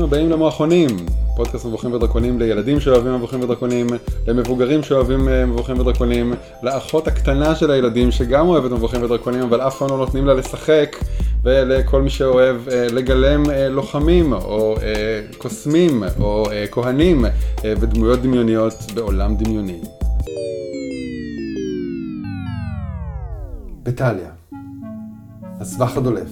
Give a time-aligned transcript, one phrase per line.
[0.00, 0.88] ברוכים הבאים למועכונים,
[1.36, 3.86] פודקאסט מבוכים ודרקונים לילדים שאוהבים מבוכים ודרקונים,
[4.26, 9.78] למבוגרים שאוהבים אה, מבוכים ודרקונים, לאחות הקטנה של הילדים שגם אוהבת מבוכים ודרקונים אבל אף
[9.78, 10.96] פעם לא נותנים לה לשחק,
[11.42, 14.76] ולכל מי שאוהב אה, לגלם אה, לוחמים או
[15.38, 17.24] קוסמים או כהנים
[17.64, 19.80] ודמויות דמיוניות בעולם דמיוני.
[23.82, 24.30] בטליה,
[25.60, 26.30] הסבך הדולף.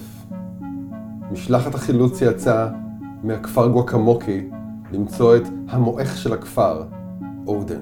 [1.31, 2.67] משלחת החילוץ יצאה
[3.23, 4.49] מהכפר גואקמוקי
[4.91, 6.83] למצוא את המועך של הכפר,
[7.47, 7.81] אודן.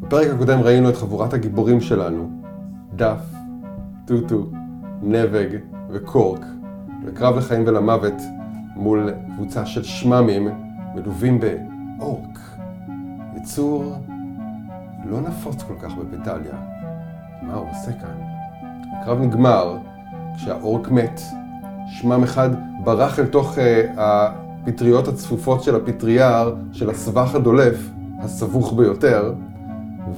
[0.00, 2.30] בפרק הקודם ראינו את חבורת הגיבורים שלנו,
[2.94, 3.34] דף,
[4.04, 4.46] טוטו,
[5.02, 5.48] נבג
[5.90, 6.40] וקורק,
[7.04, 8.14] בקרב לחיים ולמוות
[8.76, 10.48] מול קבוצה של שממים
[10.94, 12.38] מלווים באורק,
[13.36, 13.94] יצור
[15.04, 16.54] לא נפוץ כל כך בפטליה.
[17.42, 18.20] מה הוא עושה כאן?
[19.00, 19.76] הקרב נגמר
[20.36, 21.20] כשהאורק מת,
[21.86, 22.50] שמם אחד
[22.84, 23.60] ברח אל תוך uh,
[23.96, 29.34] הפטריות הצפופות של הפטרייה של הסבך הדולף, הסבוך ביותר,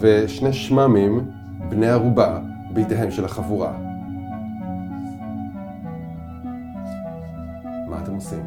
[0.01, 1.31] ושני שממים,
[1.69, 2.39] בני ערובה,
[2.73, 3.73] בידיהם של החבורה.
[7.89, 8.43] מה אתם עושים?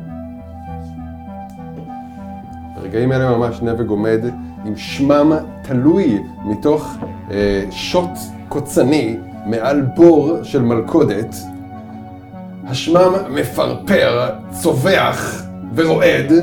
[2.76, 4.20] ברגעים אלה ממש נבג עומד
[4.66, 5.32] עם שמם
[5.64, 6.98] תלוי מתוך
[7.32, 8.10] אה, שוט
[8.50, 11.36] קוצני מעל בור של מלכודת,
[12.68, 15.44] השמם מפרפר, צווח
[15.76, 16.34] ורועד.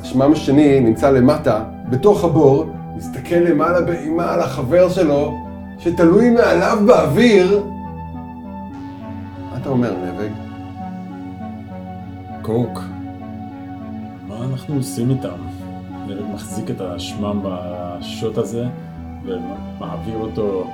[0.00, 5.34] השמם השני נמצא למטה, בתוך הבור, מסתכל למעלה באימה על החבר שלו,
[5.78, 7.62] שתלוי מעליו באוויר.
[9.50, 10.30] מה אתה אומר, נבג?
[12.42, 12.78] קורק,
[14.28, 15.38] מה אנחנו עושים איתם?
[16.06, 18.66] נבג מחזיק את השמם בשוט הזה
[19.24, 20.70] ומעביר אותו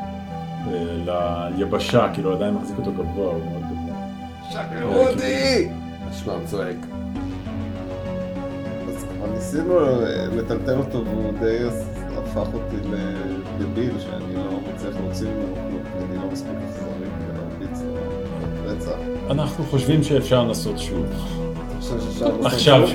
[1.08, 3.63] אה, ליבשה, כאילו עדיין מחזיק אותו גבוה, הוא מאוד.
[4.50, 5.68] שחררו אותי!
[6.10, 6.76] השמם צועק.
[8.88, 9.74] אז כבר ניסינו
[10.36, 11.58] לטלטל אותו והוא די
[12.18, 12.76] הפך אותי
[13.58, 17.80] לדביל שאני לא מצליח להוציא ממנו כלום, אני לא מספיק אכזרי כדי להרביץ
[18.64, 19.30] רצח.
[19.30, 21.06] אנחנו חושבים שאפשר לנסות שוב.
[22.44, 22.88] עכשיו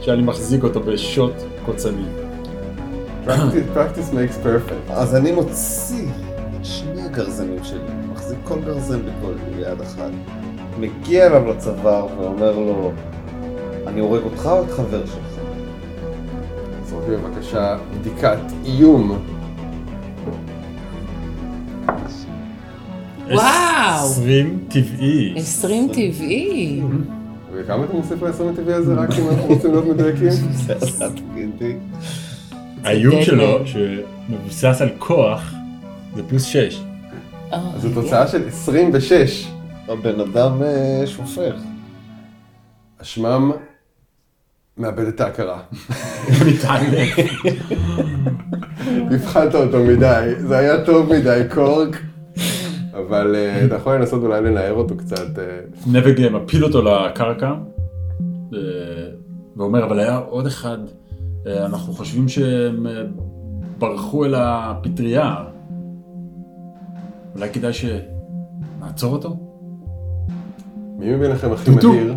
[0.00, 1.32] שאני מחזיק אותו בשוט
[1.64, 2.04] קוצני.
[3.26, 4.92] practice makes perfect.
[4.92, 6.08] אז אני מוציא
[6.60, 7.78] את שני הגרזנים שלי,
[8.12, 10.10] מחזיק כל גרזן בכל יד אחת.
[10.80, 12.92] מגיע אליו לצוואר ואומר לו,
[13.86, 15.36] אני הורג אותך או את חבר שלך?
[16.84, 19.18] זרוק בבקשה בדיקת איום.
[23.30, 24.04] וואו!
[24.04, 25.34] עשרים טבעי.
[25.36, 26.82] עשרים טבעי.
[27.52, 30.28] וכמה אתה מוסיף לעשרים הטבעי הזה רק אם אנחנו רוצים להיות מדויקים?
[32.84, 35.54] האיום שלו, שמבוסס על כוח,
[36.16, 36.80] זה פלוס שש.
[37.52, 39.46] אה, אז זו תוצאה של 26.
[39.88, 41.54] הבן אדם אה, שופך.
[43.00, 43.52] השמם
[44.78, 45.60] מאבד את ההכרה.
[49.14, 52.02] הפחדת אותו מדי, זה היה טוב מדי, קורק.
[52.92, 55.38] אבל אה, אתה יכול לנסות אולי לנער אותו קצת.
[55.38, 55.60] אה.
[55.86, 57.54] נבג מפיל אותו לקרקע,
[59.56, 60.78] ואומר, אבל היה עוד אחד,
[61.46, 62.86] אנחנו חושבים שהם
[63.78, 65.34] ברחו אל הפטריה.
[67.34, 69.45] אולי כדאי שנעצור אותו?
[70.98, 71.70] מי מביניכם הכי.
[71.70, 72.14] מהיר?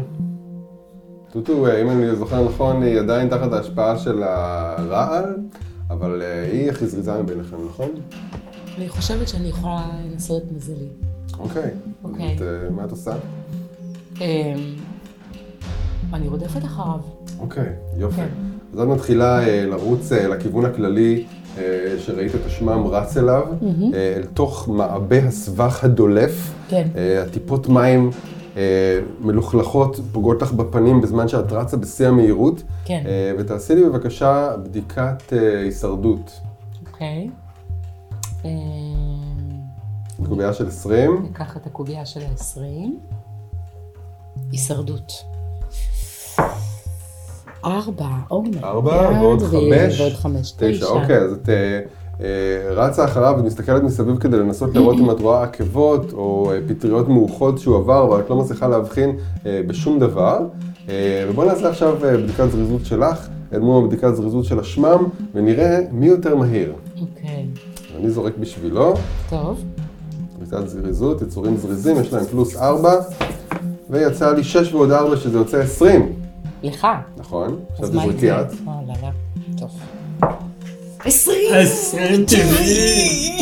[1.31, 5.35] טוטו, אה, אם אני זוכר נכון, היא עדיין תחת ההשפעה של הרעל,
[5.90, 7.89] אבל אה, היא הכי זריזה מביניכם, נכון?
[8.78, 9.81] אני חושבת שאני יכולה
[10.12, 10.88] לנסות את מזלי.
[11.39, 11.72] אוקיי.
[12.03, 12.38] אוקיי.
[12.41, 13.12] אה, מה את עושה?
[14.22, 14.25] אמ,
[16.13, 17.00] אני רודפת אחריו.
[17.39, 18.16] אוקיי, יופי.
[18.16, 18.28] כן.
[18.73, 21.25] אז את מתחילה לרוץ לכיוון הכללי
[21.97, 23.44] שראית את השמם רץ אליו,
[23.94, 26.53] אל תוך מעבה הסבך הדולף.
[26.69, 26.88] כן.
[27.28, 28.09] הטיפות מים
[29.20, 32.64] מלוכלכות פוגעות לך בפנים בזמן שאת רצה בשיא המהירות.
[32.86, 33.03] כן.
[33.06, 36.40] אה, ותעשי לי בבקשה בדיקת אה, הישרדות.
[36.88, 37.30] אוקיי.
[40.28, 41.22] קובייה של 20.
[41.24, 42.60] ניקח את הקובייה של ה-20.
[44.51, 45.12] הישרדות.
[47.66, 48.63] ארבע, עומר.
[48.63, 50.00] ארבע, יד, ועוד חמש.
[50.00, 51.80] ועוד חמש, תשע, אוקיי, אז את אה, אה,
[52.75, 57.60] רצה אחריו ומסתכלת מסביב כדי לנסות לראות אם את רואה עקבות או אה, פטריות מאוחות
[57.60, 60.39] שהוא עבר, אבל את לא מצליחה להבחין אה, בשום דבר.
[60.89, 65.80] אה, ובואי נעשה עכשיו אה, בדיקת זריזות שלך, אל מול בדיקת זריזות של השמם, ונראה
[65.92, 66.74] מי יותר מהיר.
[67.01, 67.45] אוקיי,
[67.98, 68.94] אני זורק בשבילו,
[69.30, 69.63] טוב.
[70.39, 72.94] בדיקת זריזות, יצורים זריזים, יש להם פלוס ארבע,
[73.89, 76.13] ויצא לי שש ועוד ארבע שזה יוצא עשרים,
[76.63, 76.88] לך.
[77.18, 77.60] נכון?
[77.71, 78.31] עכשיו תזרקי?
[78.31, 78.48] את.
[78.68, 79.10] אה, לא.
[79.57, 79.69] טוב.
[81.06, 81.54] עשרים!
[81.54, 83.40] עשרים טבעי.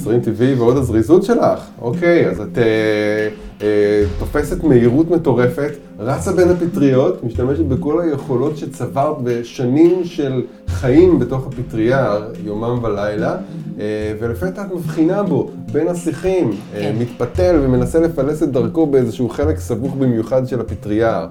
[0.00, 1.60] 20 טבעי ועוד הזריזות שלך.
[1.80, 3.28] אוקיי, אז את אה,
[3.62, 11.46] אה, תופסת מהירות מטורפת, רצה בין הפטריות, משתמשת בכל היכולות שצברת בשנים של חיים בתוך
[11.46, 13.36] הפטריה, יומם ולילה,
[13.80, 16.96] אה, ולפתע את מבחינה בו, בין השיחים, אה, כן.
[16.98, 21.26] מתפתל ומנסה לפלס את דרכו באיזשהו חלק סבוך במיוחד של הפטריה.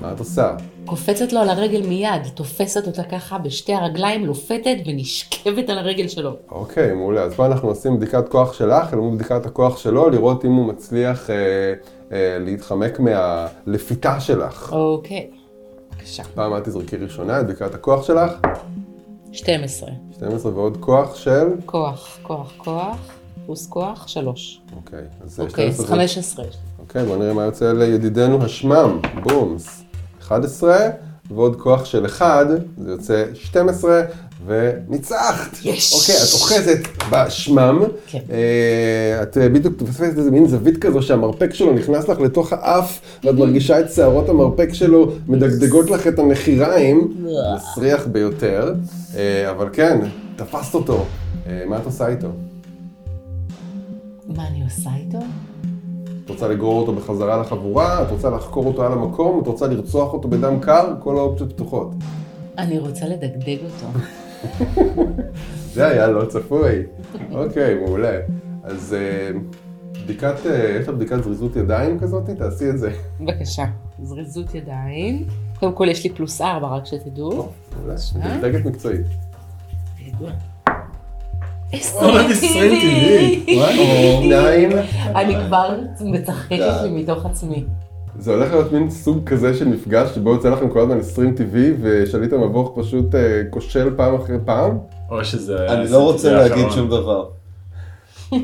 [0.00, 0.54] מה את עושה?
[0.90, 6.36] קופצת לו על הרגל מיד, תופסת אותה ככה בשתי הרגליים, לופתת ונשכבת על הרגל שלו.
[6.50, 7.22] אוקיי, מעולה.
[7.22, 10.66] אז פה אנחנו עושים בדיקת כוח שלך, אל מול בדיקת הכוח שלו, לראות אם הוא
[10.66, 11.34] מצליח אה,
[12.12, 14.72] אה, להתחמק מהלפיתה שלך.
[14.72, 15.30] אוקיי,
[15.90, 16.22] בבקשה.
[16.34, 18.32] פעם את תזרקי ראשונה את בדיקת הכוח שלך,
[19.32, 19.90] 12.
[20.16, 21.46] 12 ועוד כוח של...
[21.66, 22.96] כוח, כוח, כוח,
[23.46, 24.60] פלוס כוח, 3.
[24.76, 25.96] אוקיי, אז זה אוקיי, אז 12.
[25.96, 26.44] 15.
[26.78, 29.89] אוקיי, בוא נראה מה יוצא לידידנו השמם, בומס.
[30.30, 30.88] 11
[31.30, 32.46] ועוד כוח של 1,
[32.78, 34.02] זה יוצא 12,
[34.46, 35.56] וניצחת.
[35.64, 35.92] יש.
[35.92, 36.78] אוקיי, את אוחזת
[37.10, 37.82] בשמם.
[38.06, 38.18] כן.
[38.30, 43.00] אה, את אה, בדיוק תופסת איזה מין זווית כזו שהמרפק שלו נכנס לך לתוך האף,
[43.24, 47.26] ואת מרגישה את שערות המרפק שלו מדגדגות לך את הנחיריים.
[47.56, 48.74] מסריח ביותר,
[49.16, 50.00] אה, אבל כן,
[50.36, 51.04] תפסת אותו.
[51.46, 52.28] אה, מה את עושה איתו?
[54.28, 55.18] מה אני עושה איתו?
[56.30, 58.02] את רוצה לגרור אותו בחזרה לחבורה?
[58.02, 59.40] את רוצה לחקור אותו על המקום?
[59.42, 60.94] את רוצה לרצוח אותו בדם קר?
[61.02, 61.90] כל האופציות פתוחות.
[62.58, 63.86] אני רוצה לדגדג אותו.
[65.74, 66.82] זה היה לא צפוי.
[67.32, 68.18] אוקיי, מעולה.
[68.62, 69.30] אז אה,
[70.04, 72.30] בדיקת, אה, יש לך בדיקת זריזות ידיים כזאת?
[72.30, 72.90] תעשי את זה.
[73.20, 73.64] בבקשה,
[74.02, 75.26] זריזות ידיים.
[75.60, 77.48] קודם כל יש לי פלוס 4, רק שתדעו.
[77.76, 77.94] מעולה.
[78.16, 79.06] מדגדגת מקצועית.
[79.98, 80.30] ידוע.
[81.72, 83.56] 20 טבעי.
[83.56, 83.76] וואי.
[84.22, 84.70] שניים.
[85.14, 87.64] אני כבר מצחקת לי מתוך עצמי.
[88.18, 91.72] זה הולך להיות מין סוג כזה של מפגש שבו יוצא לכם כל הזמן 20 טבעי
[91.80, 94.78] ושליט המבוך פשוט אה, כושל פעם אחרי פעם.
[95.10, 95.66] או שזה...
[95.68, 96.70] אני לא רוצה להגיד.
[96.70, 97.28] שום דבר.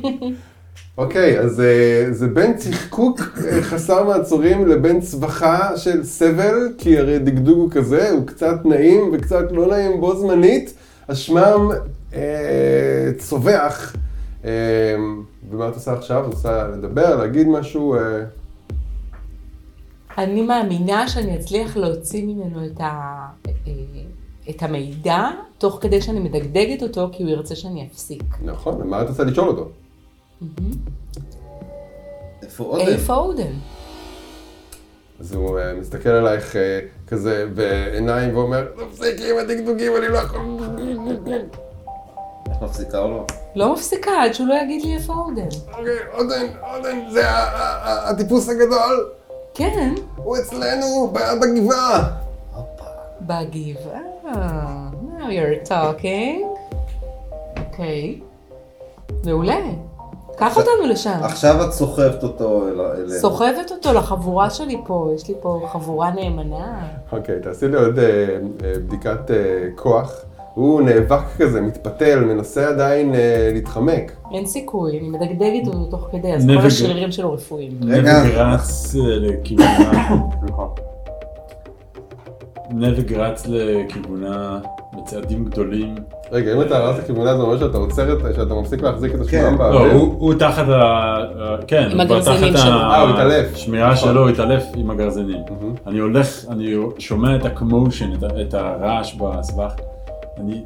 [0.99, 7.19] אוקיי, אז אה, זה בין צחקוק אה, חסר מעצורים לבין צווחה של סבל, כי הרי
[7.19, 10.75] דגדוג הוא כזה, הוא קצת נעים וקצת לא נעים בו זמנית.
[11.09, 11.77] השמם אה,
[13.19, 13.97] צווח.
[14.45, 14.97] אה,
[15.51, 16.21] ומה את עושה עכשיו?
[16.29, 17.95] את רוצה לדבר, להגיד משהו?
[17.95, 18.25] אה,
[20.19, 23.27] אני מאמינה שאני אצליח להוציא ממנו את, ה...
[23.49, 23.73] אה,
[24.51, 25.29] את המידע,
[25.59, 28.23] תוך כדי שאני מדגדגת אותו, כי הוא ירצה שאני אפסיק.
[28.43, 29.69] נכון, מה את רוצה לשאול אותו?
[32.43, 32.87] איפה עודן?
[32.87, 33.53] איפה עודן?
[35.21, 40.41] אז הוא אה, מסתכל עלייך אה, כזה בעיניים ואומר, תפסיקי עם הדגדוגים, אני לא יכול...
[42.59, 43.25] את מפסיקה או לא?
[43.55, 45.49] לא מפסיקה עד שהוא לא יגיד לי איפה עודן.
[45.79, 49.11] אוקיי, עודן, עודן, זה הטיפוס הגדול,
[49.55, 52.11] כן, הוא אצלנו, בגבעה.
[53.21, 54.89] בגבעה.
[55.19, 56.41] Now you're talking.
[57.59, 58.21] אוקיי.
[59.25, 59.57] מעולה.
[60.37, 61.19] קח אותנו לשם.
[61.23, 63.21] עכשיו את סוחבת אותו אל- אלינו.
[63.21, 66.87] סוחבת אותו לחבורה שלי פה, יש לי פה חבורה נאמנה.
[67.13, 68.05] אוקיי, תעשי לי עוד אה,
[68.65, 69.37] אה, בדיקת אה,
[69.77, 70.13] כוח.
[70.57, 74.13] הוא נאבק כזה, מתפתל, מנסה עדיין אה, להתחמק.
[74.35, 77.73] אין סיכוי, אני מדגדגת אותו תוך כדי, אז כל השרירים שלו רפואיים.
[77.89, 78.23] רגע.
[78.23, 80.17] נבג רץ אה, לכיוונה...
[82.71, 84.59] נבג רץ לכיוונה
[84.97, 85.95] בצעדים גדולים.
[86.33, 89.45] רגע, אם אתה רץ לכיוונה זה אומר שאתה עוצר את, שאתה מפסיק להחזיק את כן.
[89.45, 89.93] השמם לא, באוויר?
[89.93, 90.75] הוא הוא תחת ה...
[90.83, 92.71] ה- כן, עם הוא כבר תחת שלו.
[92.73, 93.55] אה, הוא התעלף.
[93.55, 94.09] השמירה נכון.
[94.11, 95.41] שלו, הוא התעלף עם הגרזנים.
[95.51, 95.75] מהמם.
[95.87, 99.75] אני הולך, אני שומע את הקמושן, את ה- את הרעש בסבך.
[100.37, 100.65] אני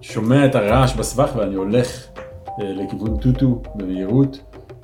[0.00, 2.06] שומע את הרעש בסבך ואני הולך
[2.60, 4.38] אה, לכיוון טוטו במהירות,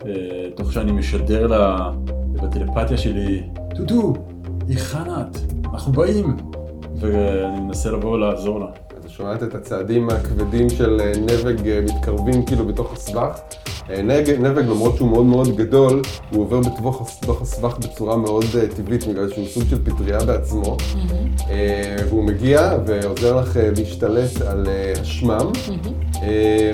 [0.07, 0.13] אה,
[0.57, 1.91] תוך שאני משדר לה
[2.33, 3.43] בטלפתיה שלי,
[3.77, 4.13] טוטו,
[4.69, 5.39] היכן את?
[5.73, 6.37] אנחנו באים.
[6.97, 8.67] ואני מנסה לבוא ולעזור לה.
[9.17, 13.39] שומעת את הצעדים הכבדים של אה, נבג אה, מתקרבים כאילו בתוך הסבך.
[13.91, 18.17] אה, נבג, נבג למרות שהוא מאוד מאוד גדול, הוא עובר בתוך הס- בתוך הסבך בצורה
[18.17, 18.45] מאוד
[18.77, 20.77] טבעית, בגלל שהוא סוג של פטריה בעצמו.
[21.51, 24.67] אה, והוא מגיע ועוזר לך להשתלט על
[25.01, 25.51] השמם.
[26.23, 26.71] אה,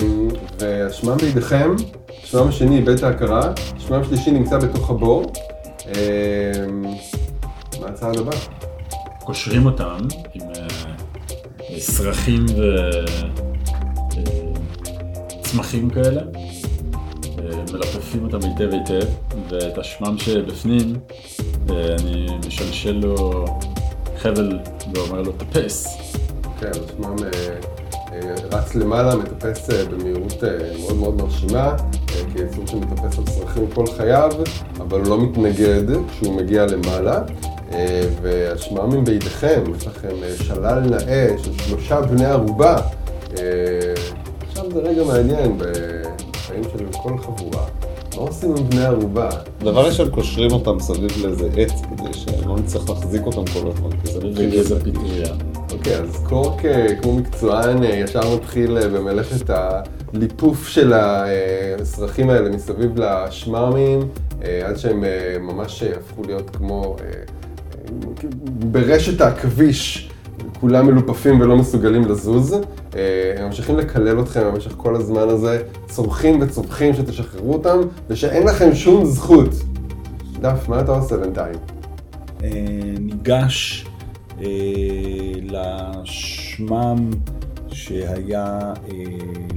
[0.59, 1.71] והשמם בידיכם,
[2.23, 5.31] השמם השני איבד את ההכרה, השמם השלישי נמצא בתוך הבור.
[7.81, 8.31] מה הצעד הבא?
[9.23, 9.97] קושרים אותם
[10.33, 10.41] עם
[11.79, 12.45] סרחים
[15.41, 19.07] וצמחים כאלה, אה, מלפפים אותם היטב היטב,
[19.49, 20.95] ואת השמם שבפנים
[21.69, 23.45] אה, אני משלשל לו
[24.17, 24.59] חבל
[24.93, 25.97] ואומר לו טפס.
[26.59, 27.55] כן, השמם אה,
[28.13, 30.49] אה, רץ למעלה, מטפס אה, במהירות אה,
[30.79, 31.75] מאוד מאוד מרשימה, אה,
[32.35, 34.31] כיצור שמטפס על צרכים כל חייו,
[34.77, 37.21] אבל הוא לא מתנגד כשהוא מגיע למעלה.
[37.73, 42.77] אה, והשממים בידיכם, יש לכם אה, שלל נאה של שלושה בני ערובה.
[43.37, 43.93] אה,
[44.47, 47.65] עכשיו זה רגע מעניין בחיים של כל חבורה,
[48.15, 49.29] מה עושים עם בני ערובה?
[49.59, 54.11] דבר ראשון קושרים אותם סביב לאיזה עץ כדי שלא נצטרך להחזיק אותם כל הזמן, כי
[54.11, 55.33] זה וגזע פטריה.
[55.71, 56.61] אוקיי, אז קורק
[57.01, 63.99] כמו מקצוען ישר מתחיל במלאכת הליפוף של הסרחים האלה מסביב לשמרמים,
[64.41, 65.03] עד שהם
[65.41, 66.95] ממש הפכו להיות כמו
[68.71, 70.11] ברשת העכביש.
[70.59, 72.53] כולם מלופפים ולא מסוגלים לזוז.
[72.95, 77.79] אה, הם ממשיכים לקלל אתכם במשך כל הזמן הזה, צורכים וצווחים שתשחררו אותם,
[78.09, 79.49] ושאין לכם שום זכות.
[80.41, 81.55] דף, מה אתה עושה בינתיים?
[82.43, 82.49] אה,
[82.99, 83.85] ניגש
[84.41, 84.45] אה,
[85.41, 87.09] לשמם
[87.73, 89.03] שהיה אה,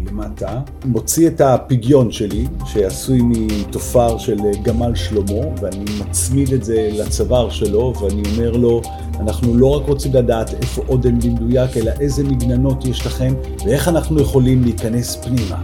[0.07, 6.89] למטה, מוציא את הפגיון שלי, שעשוי מתופר של אה, גמל שלמה, ואני מצמיד את זה
[6.93, 8.83] לצוואר שלו, ואני אומר לו,
[9.21, 14.21] אנחנו לא רק רוצים לדעת איפה עודן במדויק, אלא איזה מגננות יש לכם, ואיך אנחנו
[14.21, 15.63] יכולים להיכנס פנימה.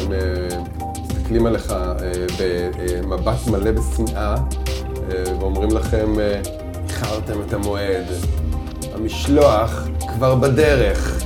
[0.00, 0.60] הם אה,
[1.30, 1.94] מסתכלים עליך אה,
[2.38, 6.14] במבט מלא בשנאה, אה, ואומרים לכם,
[6.88, 8.04] איחרתם את המועד,
[8.94, 11.24] המשלוח כבר בדרך.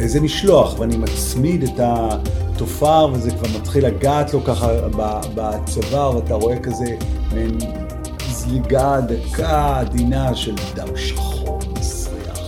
[0.00, 4.68] איזה משלוח, ואני מצמיד את התופר וזה כבר מתחיל לגעת לו ככה
[5.34, 6.96] בצוואר, ואתה רואה כזה
[7.32, 7.58] מעין
[8.28, 12.38] זליגה דקה עדינה של דם שחור מסריח.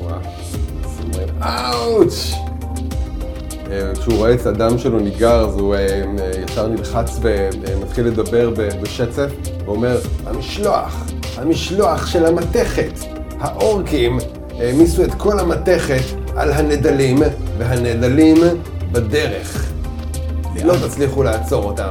[0.00, 0.20] וואו,
[1.42, 2.32] אאוץ'!
[3.70, 8.50] אה, כשהוא רואה את הדם שלו ניגר, אז הוא אה, אה, ישר נלחץ ומתחיל לדבר
[8.82, 9.30] בשצף,
[9.64, 11.09] ואומר, המשלוח,
[11.40, 12.92] המשלוח של המתכת.
[13.40, 14.18] האורקים
[14.58, 16.02] העמיסו את כל המתכת
[16.36, 17.18] על הנדלים,
[17.58, 18.36] והנדלים
[18.92, 19.72] בדרך.
[20.64, 21.90] לא תצליחו לעצור אותם.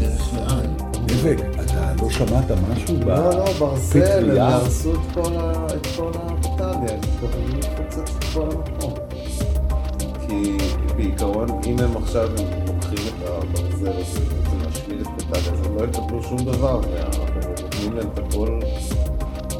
[0.00, 0.66] דרך לאן?
[1.06, 2.96] דבק, אתה לא שמעת משהו?
[2.96, 4.36] ב- לא, לא, ברזל, הם?
[4.36, 8.94] יהרסו את כל ה- את כל הבטליה, הם לפוצץ את כל המקום.
[10.28, 10.56] כי
[10.96, 14.20] בעיקרון, אם הם עכשיו הם לוקחים את הברזל הזה
[15.06, 17.24] ורוצים להשמיד את אז הם לא יקבלו שום דבר, ואנחנו
[17.62, 18.60] נותנים להם את הכל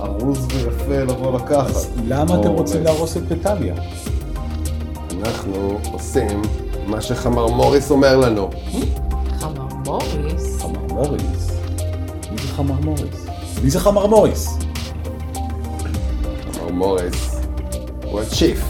[0.00, 1.66] ארוז ויפה לבוא לקחת.
[1.70, 3.74] אז למה אתם רוצים להרוס את פטליה?
[5.22, 6.42] אנחנו עושים
[6.86, 8.50] מה שחמר מוריס אומר לנו.
[9.38, 10.60] חמר מוריס.
[10.62, 11.50] חמר מוריס?
[12.30, 13.26] מי זה חמר מוריס?
[13.62, 14.58] מי זה חמר מוריס?
[16.60, 17.40] אמר מוריס,
[18.04, 18.64] הוא הצ'יף,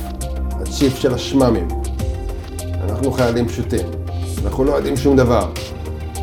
[0.50, 1.68] הצ'יף של השממים.
[2.84, 3.86] אנחנו חיילים פשוטים,
[4.44, 5.50] אנחנו לא יודעים שום דבר.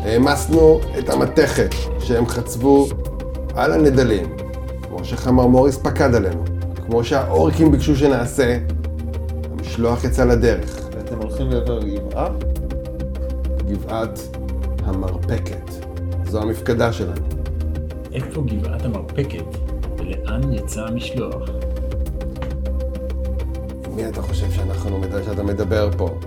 [0.04, 2.86] העמסנו את המתכת שהם חצבו
[3.54, 4.36] על הנדלים,
[4.82, 6.44] כמו שחמר מוריס פקד עלינו,
[6.86, 8.58] כמו שהאורקים ביקשו שנעשה,
[9.52, 12.28] המשלוח יצא לדרך, ואתם הולכים לעבר גבעה?
[13.68, 14.20] גבעת
[14.84, 15.70] המרפקת.
[16.26, 17.26] זו המפקדה שלנו.
[18.12, 19.44] איפה גבעת המרפקת?
[19.98, 21.50] ולאן יצא המשלוח?
[23.94, 26.18] מי אתה חושב שאנחנו, שאתה מדבר פה?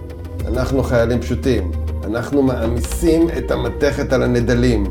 [0.48, 1.72] אנחנו חיילים פשוטים.
[2.04, 4.84] אנחנו מעמיסים את המתכת על הנדלים.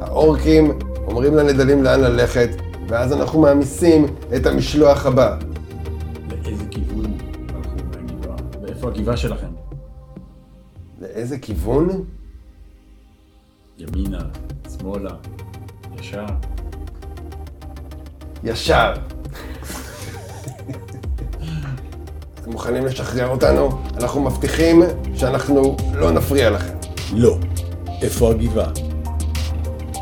[0.00, 2.48] האורקים אומרים לנדלים לאן ללכת,
[2.88, 5.36] ואז אנחנו מעמיסים את המשלוח הבא.
[6.30, 7.12] לאיזה כיוון
[7.54, 8.36] הלכו מהגבעה?
[8.62, 9.48] ואיפה הגבעה שלכם?
[11.00, 12.04] לאיזה כיוון?
[13.78, 14.22] ימינה,
[14.78, 15.10] שמאלה,
[15.98, 16.26] ישר?
[18.44, 18.92] ישר.
[22.48, 23.70] אתם מוכנים לשחרר אותנו?
[23.96, 24.82] אנחנו מבטיחים
[25.14, 26.74] שאנחנו לא נפריע לכם.
[27.12, 27.36] לא.
[28.02, 28.70] איפה הגבעה?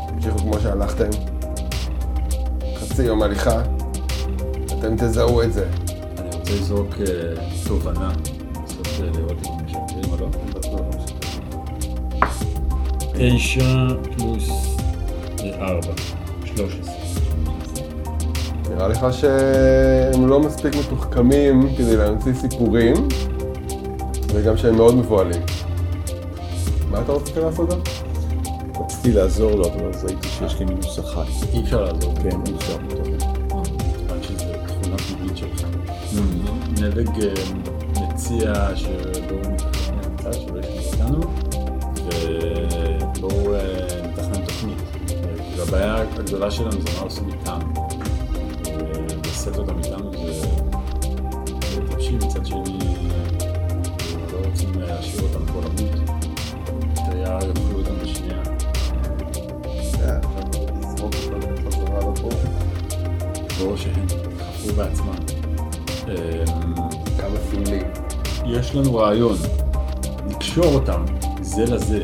[0.07, 1.09] תמשיכו כמו שהלכתם.
[2.75, 3.61] חצי יום הליכה,
[4.65, 5.67] אתם תזהו את זה.
[6.17, 7.05] אני רוצה לזרוק אה,
[7.67, 8.11] תובנה,
[8.55, 10.27] לנסות אה, לראות אם משקרים או לא.
[13.13, 14.49] תשע פלוס
[15.39, 15.93] אה, ארבע,
[16.45, 16.96] שלוש עשרה.
[18.77, 22.93] נראה לך שהם לא מספיק מתוחכמים כדי להמציא סיפורים,
[24.33, 25.41] וגם שהם מאוד מבוהלים.
[26.91, 27.79] מה אתה רוצה לעשות גם?
[28.81, 31.25] רציתי לעזור לו, אבל אז ראיתי שיש לי מינוס אחת.
[31.53, 32.13] אי אפשר לעזור.
[32.15, 32.77] כן, אי אפשר.
[33.97, 35.67] כיוון שזו תכונה טבעית שלך.
[36.81, 37.33] נבג אה,
[38.01, 41.19] מציע שבואו נתכנן קצת, שלא ישמעו אותנו,
[43.15, 43.61] ובואו אה,
[44.03, 44.77] נתכנן תוכנית.
[44.79, 45.15] אה,
[45.49, 47.59] כאילו הבעיה הגדולה שלנו זה מה עושים איתם.
[64.67, 65.15] חפרו בעצמם.
[66.07, 66.43] אה,
[67.17, 67.79] כמה סמלי.
[68.45, 69.37] יש לנו רעיון,
[70.29, 71.05] לקשור אותם
[71.41, 72.03] זה לזה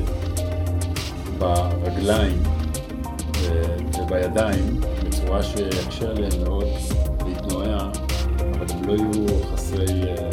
[1.38, 2.44] ברגליים
[3.38, 6.66] ו- ובידיים בצורה שיקשה עליהם מאוד
[7.26, 7.90] להתנועע,
[8.40, 10.30] אבל הם לא יהיו חסרי אה,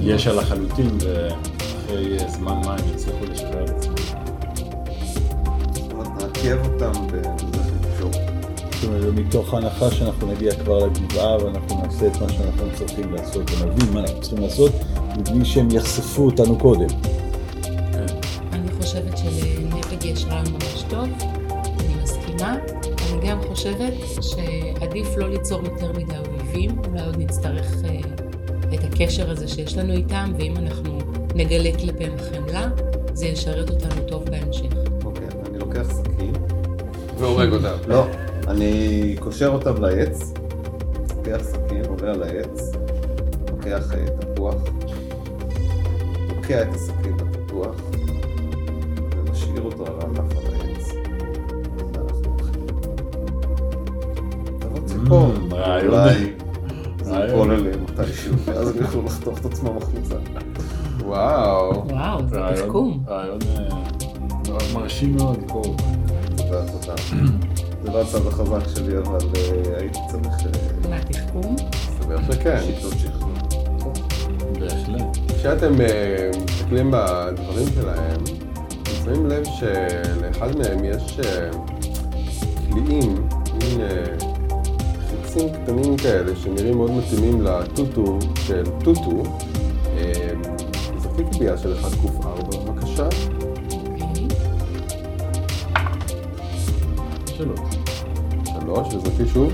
[0.00, 3.94] ישע לחלוטין, ואחרי אה, זמן מה הם יצליחו לשחרר את עצמם.
[5.72, 7.37] זאת אומרת, נעכב אותם שנקשור.
[9.08, 13.50] זאת אומרת, מתוך ההנחה שאנחנו נגיע כבר לגבעה ואנחנו נעשה את מה שאנחנו צריכים לעשות
[13.50, 14.72] ונבין מה אנחנו צריכים לעשות
[15.18, 16.88] מבלי שהם יחשפו אותנו קודם.
[17.92, 18.06] כן.
[18.52, 21.08] אני חושבת שלנבג יש רעיון ממש טוב,
[21.80, 22.56] אני מסכימה.
[23.12, 28.00] אני גם חושבת שעדיף לא ליצור יותר מדי אויבים, אולי עוד נצטרך אה,
[28.74, 30.98] את הקשר הזה שיש לנו איתם, ואם אנחנו
[31.34, 32.68] נגלה כלפיהם חמלה,
[33.12, 34.72] זה ישרת אותנו טוב בהמשך.
[35.04, 36.32] אוקיי, אני לוקח סכין.
[37.18, 37.76] והורג אותם.
[37.86, 38.04] לא,
[38.48, 40.32] אני קושר אותם לעץ,
[41.16, 42.72] לוקח סכין, עולה על העץ,
[43.50, 44.54] לוקח אה, תפוח,
[46.28, 47.74] תוקע את הסכין בתפוח,
[49.16, 50.88] ומשאיר אותו על הענף על העץ.
[51.94, 52.66] ואנחנו הולכים.
[54.58, 55.54] תבוא ציפור, Mm.
[55.86, 56.14] אולי
[57.04, 57.14] זה.
[57.16, 60.14] ייפול עליהם מתישהו, ואז הם יוכלו לחתוך את עצמם החוצה.
[61.04, 61.88] וואו.
[61.88, 63.02] וואו, זה תחכום.
[63.08, 63.68] רעיון אה,
[64.74, 65.76] מרשים מאוד, קור.
[66.36, 66.94] תודה, תודה.
[67.88, 71.56] זה לא הצד החזק שלי, אבל אה, הייתי צריך אה, מה, תחכום?
[71.72, 72.60] מסתבר שכן.
[72.66, 73.32] שיטות שחרור.
[74.60, 75.16] בהחלט.
[75.38, 78.20] כשאתם אה, מסתכלים בדברים שלהם,
[78.82, 81.50] אתם שמים לב שלאחד מהם יש אה,
[82.70, 84.04] קליעים, מין אה,
[85.10, 89.22] חיצים קטנים כאלה שנראים מאוד מתאימים לטוטו של טוטו.
[89.96, 90.30] אה,
[90.98, 92.17] זרקי קובייה של 1ק4 בבקשה.
[98.84, 99.52] שלוש, וזרקי שוב.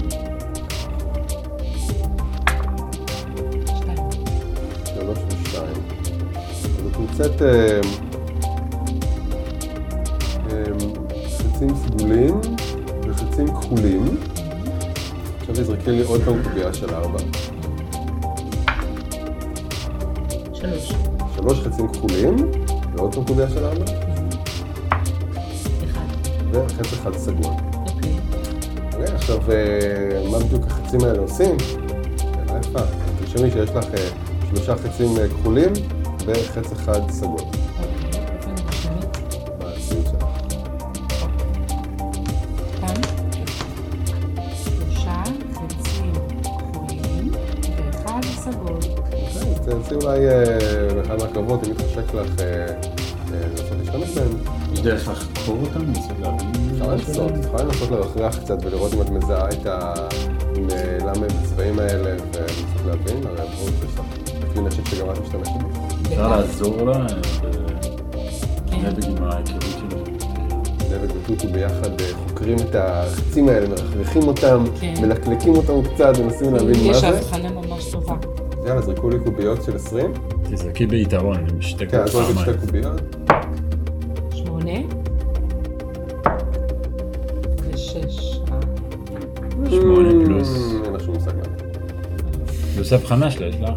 [4.84, 5.82] שלוש ושתיים.
[6.50, 7.80] אז את נמצאת אה,
[10.50, 10.64] אה,
[11.38, 12.40] חצים סגולים
[13.08, 14.16] וחצים כחולים.
[15.40, 17.18] עכשיו תזרקי לי עוד פעם קובייה של ארבע.
[20.54, 20.92] שלוש.
[21.36, 22.36] שלוש חצים כחולים,
[22.96, 23.84] ועוד פעם קובייה של ארבע,
[25.84, 26.00] אחד.
[26.52, 27.73] וחץ אחד סגול.
[29.30, 29.36] אוקיי.
[29.36, 31.56] אוקיי, עכשיו, אה, מה בדיוק החצים האלה עושים?
[31.58, 32.80] שאלה יפה.
[33.20, 34.08] תרשמי שיש לך אה,
[34.48, 35.72] שלושה חצים אה, כחולים
[36.26, 37.40] וחץ אחד סגול.
[37.40, 38.20] אוקיי.
[48.36, 48.78] סגול.
[48.96, 50.20] אוקיי, תנסי אולי
[50.94, 52.30] באחד מהקרבות, אם יתחשק לך
[54.84, 55.92] דרך לחקור אותם.
[56.72, 57.32] אפשר לנסות?
[57.82, 59.94] את לרחרח קצת ולראות אם את מזהה את ה...
[60.72, 64.00] אה, למה הם בצבעים האלה ולנסות להבין, הרי ברור שיש לך
[64.52, 65.68] כלי נשק שגם את משתמשת בו.
[66.02, 67.06] אפשר לעזור לה אה,
[68.70, 68.82] כן.
[68.82, 70.04] בנבג עם ההיכרות שלו.
[70.88, 74.94] דבק וטוטו ביחד אה, חוקרים את החצים האלה, מרחרחים אותם, כן.
[75.00, 77.08] מלקלקים אותם קצת, מנסים להבין מה יש זה.
[77.08, 78.14] הבחנה ממש טובה.
[78.66, 80.12] יאללה, זרקו לי קוביות של 20.
[80.50, 82.38] תזרקי ביתרון, עם שתי כן, אז פעמיים.
[82.38, 83.13] שתי קוביות.
[92.88, 93.68] פלוס הבחנה שלה, יש לה...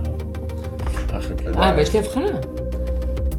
[1.13, 1.63] אה.
[1.63, 2.29] אה, ויש לי הבחנה.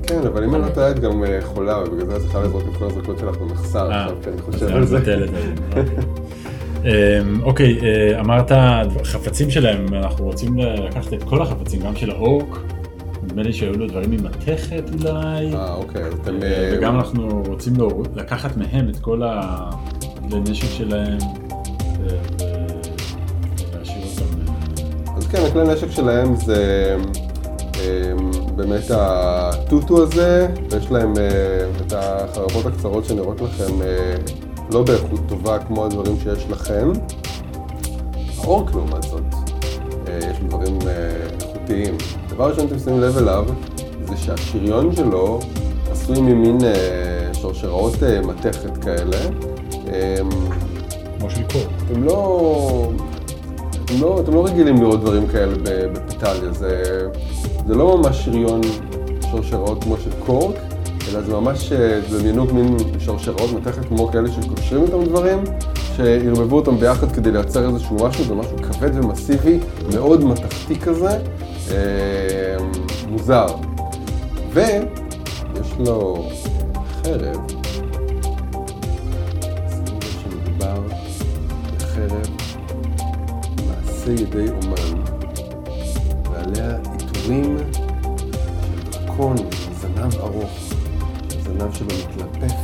[0.02, 2.62] כן, אבל אם אני לא טועה, את גם אה, חולה, ובגלל זה את צריכה לזרוק
[2.72, 5.26] את כל הזרקות שלך במחסר אה, עכשיו, כי אני חושב על זה.
[6.85, 8.52] אמ, אוקיי, אה, אמרת
[9.04, 12.59] חפצים שלהם, אנחנו רוצים לקחת את כל החפצים, גם של האורק,
[13.22, 16.42] נדמה לי שהיו לו דברים ממתכת אולי, אה, אוקיי, אז אתם...
[16.42, 17.74] אה, אה, וגם אנחנו רוצים
[18.14, 21.18] לקחת מהם את כל הכלי נשק שלהם,
[25.48, 26.96] הכלי נשק שלהם זה
[27.80, 28.12] אה,
[28.56, 34.14] באמת הטוטו הזה, ויש להם אה, את החרבות הקצרות שנראות לכם אה,
[34.72, 36.92] לא באיכות טובה כמו הדברים שיש לכם.
[38.38, 39.34] האורק לעומת זאת,
[40.08, 40.78] אה, יש דברים
[41.40, 41.96] איכותיים.
[42.28, 43.46] דבר ראשון שאתם שמים לב אליו,
[44.04, 45.40] זה שהשריון שלו
[45.90, 46.58] עשוי ממין
[47.32, 49.18] שרשראות מתכת כאלה.
[49.92, 50.16] אה,
[51.18, 51.62] כמו של קור.
[51.87, 52.90] אתם לא,
[54.01, 55.55] לא, אתם לא רגילים לראות דברים כאלה
[55.92, 56.83] בפיטליה, זה,
[57.66, 58.61] זה לא ממש שריון
[59.31, 60.57] שרשראות כמו של קורק,
[61.11, 65.38] אלא זה ממש, אה, דמיינו מין שרשראות מתכת כמו כאלה שקושרים איתם דברים,
[65.96, 69.59] שערבבו אותם ביחד כדי לייצר איזשהו משהו, זה משהו כבד ומסיבי,
[69.94, 71.18] מאוד מתכתי כזה,
[71.70, 72.57] אה,
[73.09, 73.46] מוזר.
[74.53, 76.29] ויש לו
[77.03, 77.57] חרב,
[84.08, 85.02] מעשה ידי אומן,
[86.30, 89.36] ועליה עיטורים של דרקון
[89.80, 90.50] זנב ארוך,
[91.32, 92.54] שהזנב שלו מתלפף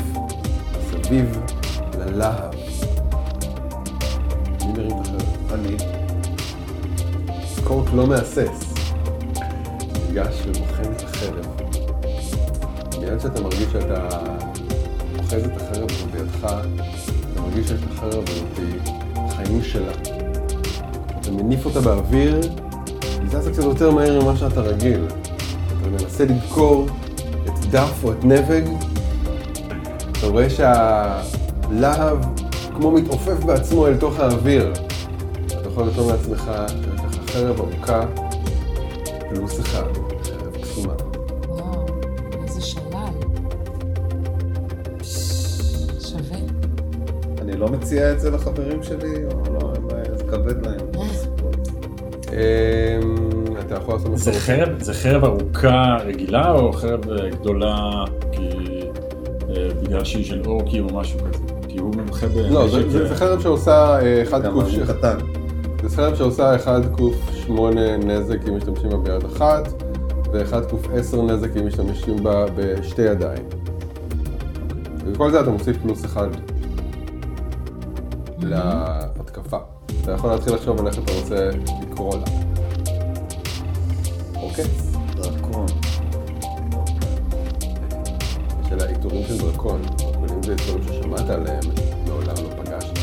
[0.79, 1.39] מסביב
[1.99, 2.55] ללהב.
[4.61, 5.51] מי מרים החרב?
[5.55, 5.77] אני,
[7.65, 8.75] קורק לא מהסס.
[10.09, 11.47] ניגש ובוחן את החרב.
[13.01, 14.09] מיד שאתה מרגיש שאתה
[15.19, 16.47] אוחז את החרב בידך,
[17.33, 18.59] אתה מרגיש שיש לחרב הזאת
[19.37, 20.14] חיים שלה.
[21.25, 22.41] אתה מניף אותה באוויר,
[23.03, 25.07] היא זזה קצת יותר מהר ממה שאתה רגיל.
[25.67, 26.87] אתה מנסה לדקור
[27.45, 28.63] את דף או את נבג,
[30.13, 32.19] אתה רואה שהלהב
[32.77, 34.73] כמו מתעופף בעצמו אל תוך האוויר.
[35.47, 38.01] אתה יכול לתאר לעצמך שיש לך חרב ארוכה,
[39.29, 39.83] פלוס אחד,
[40.23, 40.95] חרב קסומה.
[41.49, 41.87] וואו,
[42.43, 42.83] איזה שלל.
[46.01, 46.39] שווה.
[47.39, 49.73] אני לא מציע את זה לחברים שלי, או לא,
[50.17, 50.94] זה כבד להם.
[52.35, 53.15] אמ,
[53.61, 54.33] אתה יכול לעשות מה זה.
[54.33, 58.49] חרב, זה חרב ארוכה רגילה או חרב אה, גדולה כי,
[59.51, 61.39] אה, בגלל שהיא של אורקי או משהו כזה?
[61.69, 62.51] כי הוא מומחה בנשק.
[62.51, 65.17] לא, זה- חרב שעושה אה, 1 גם קוף הוא ש- קטן.
[65.83, 67.15] זה חרב שעושה 1 קוף
[67.47, 69.69] 8 נזק אם משתמשים בה ביד אחת,
[70.33, 73.43] ו-1 קוף 10 נזק אם משתמשים בה בשתי ידיים.
[75.07, 76.29] וכל זה אתה מוסיף פלוס 1
[78.39, 79.04] להתקפה.
[80.05, 81.51] אתה יכול להתחיל לחשוב על איך אתה רוצה
[81.83, 82.25] לקרוא לה.
[84.43, 84.65] אוקיי?
[85.17, 85.67] דרקון.
[88.69, 89.83] של העיטורים של דרקון.
[89.83, 91.61] דרקונים זה עיטורים ששמעת עליהם,
[92.07, 92.99] מעולם לא פגשת.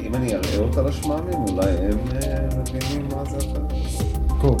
[0.00, 3.62] אם אני אראה אותה לשמאמים, אולי הם אה, מבינים מה זה אחר.
[4.40, 4.60] קוק.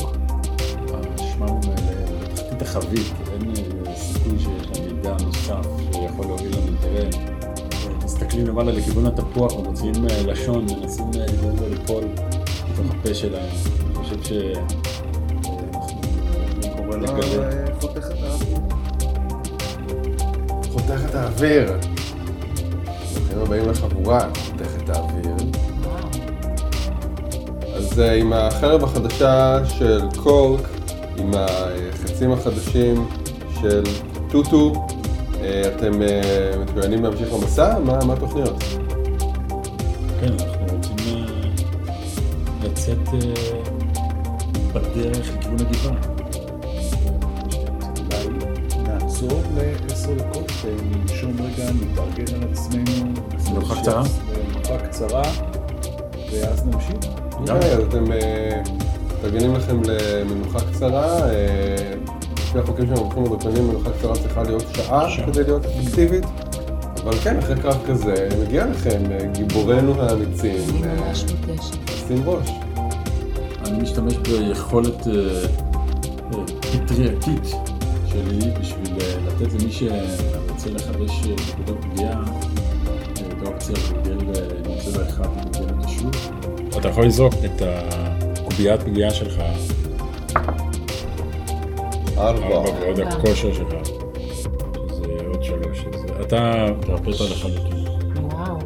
[1.18, 3.52] השממים האלה בתחתית החבית, אין
[3.86, 7.33] אה, סיכוי שיש להם מידע נוסף שיכול להוביל לנו, אה,
[8.34, 12.04] מסתכלים למעלה לכיוון התפוח ומוציאים אה, לשון, מנסים אה, לגרום לו ליפול
[12.72, 13.48] בתוך הפה שלהם.
[13.86, 14.32] אני חושב ש...
[14.32, 14.62] אה,
[17.80, 18.60] חותך את האוויר.
[20.72, 21.72] חותך את האוויר.
[23.14, 25.36] ברוכים הבאים לחבורה, חותך את האוויר.
[27.76, 30.60] אז עם החרב החדשה של קורק,
[31.18, 33.08] עם החצים החדשים
[33.60, 33.82] של
[34.30, 34.86] טוטו,
[35.76, 37.78] אתם אה, מתכוננים להמשיך במסע?
[37.78, 38.62] מה מה התוכניות?
[40.20, 41.48] כן, אנחנו רוצים אה,
[42.64, 43.60] לצאת אה,
[44.72, 45.94] בדרך לכיוון הגבעה.
[48.82, 53.12] נעצור לעשר דקות, אה, ננשום רגע, נתארגן על עצמנו.
[53.52, 54.02] מנוחה קצרה?
[54.48, 55.22] מנוחה קצרה,
[56.32, 57.10] ואז נמשיך.
[57.40, 58.62] אוקיי, אז אתם אה,
[59.18, 61.18] מתארגנים לכם למנוחה קצרה.
[62.54, 65.08] לפי החוקים של המומחים הדרקונים, מנוחה קצרה צריכה להיות שעה.
[65.26, 66.24] כדי להיות אפקטיבית.
[67.02, 70.62] אבל כן, אחרי קרב כזה, מגיע לכם אה, גיבורינו האמיצים.
[70.70, 71.76] אני אה, ממש מותשת.
[71.90, 72.48] לשים ראש.
[73.66, 75.46] אני משתמש ביכולת אה,
[76.60, 77.46] פטרייתית
[78.06, 81.10] שלי בשביל לתת למי שרוצה לחדש
[81.50, 82.22] נקודות פגיעה
[83.16, 86.12] את האופציה לגלגל נצא באחד ולגלגל אותו שוב.
[86.78, 89.42] אתה יכול לזרוק את הקוביית פגיעה שלך,
[92.18, 92.46] ארבע.
[92.46, 93.00] ארבע ועוד.
[93.00, 95.84] הכושר שלך, שזה עוד שלוש,
[96.20, 97.84] אתה תרפאת לחלוטין.
[98.22, 98.58] וואו.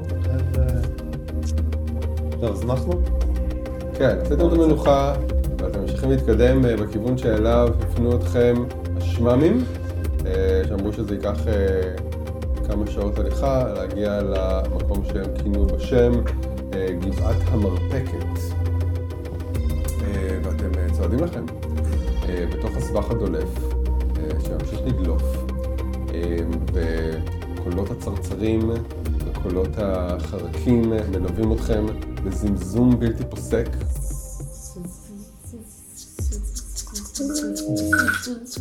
[2.40, 2.92] טוב, אז אנחנו?
[3.98, 5.14] כן, עשיתם את המנוחה,
[5.58, 8.54] ואתם ממשיכים להתקדם אה, בכיוון שאליו הפנו אתכם
[8.96, 9.64] השממים,
[10.26, 11.94] אה, שאמרו שזה ייקח אה,
[12.68, 16.12] כמה שעות הליכה, להגיע למקום שהם כינו בשם
[17.00, 18.27] גבעת המרפקת.
[23.09, 23.49] הסבך הדולף,
[24.16, 25.23] אה, שממשיך לדלוף,
[26.14, 26.37] אה,
[26.73, 28.71] וקולות הצרצרים
[29.18, 31.87] וקולות החרקים מלווים אתכם
[32.25, 33.68] בזמזום בלתי פוסק.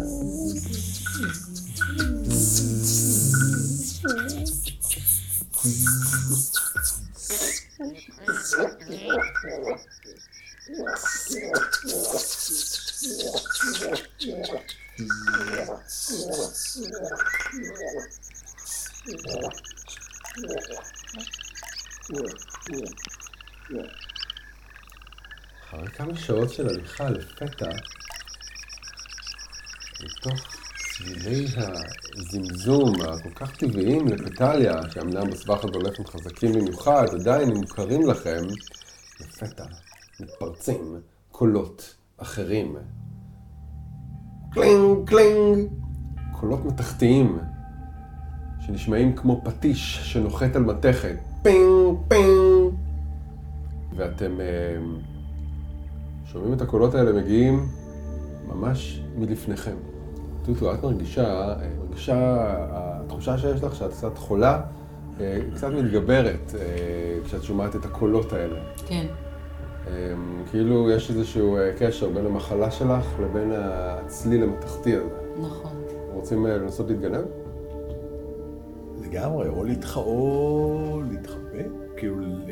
[27.00, 27.70] הליכה לפתע,
[30.04, 30.40] מתוך
[30.76, 31.46] צלילי
[32.16, 38.40] הזמזום הכל כך טבעיים לפטליה, שאמנם בסבך הדולף הם חזקים במיוחד, עדיין הם מוכרים לכם,
[39.20, 39.64] לפתע
[40.20, 42.76] מתפרצים קולות אחרים.
[44.50, 45.68] קלינג קלינג!
[46.40, 47.38] קולות מתכתיים,
[48.66, 51.16] שנשמעים כמו פטיש שנוחת על מתכת.
[51.42, 52.74] פינג פינג!
[53.96, 54.76] ואתם אה,
[56.34, 57.68] שומעים את הקולות האלה מגיעים
[58.48, 59.74] ממש מלפניכם.
[60.44, 62.16] טוטו, את מרגישה, אה, מרגישה,
[62.70, 64.60] התחושה שיש לך שאת קצת חולה,
[65.20, 66.60] אה, קצת מתגברת אה,
[67.24, 68.60] כשאת שומעת את הקולות האלה.
[68.86, 69.06] כן.
[70.50, 75.08] כאילו יש איזשהו קשר בין המחלה שלך לבין הצליל המתכתי הזה.
[75.40, 75.72] נכון.
[76.12, 77.24] רוצים לנסות להתגנב?
[79.02, 79.48] לגמרי.
[79.48, 81.62] או להתחבא,
[81.96, 82.50] כאילו, ל...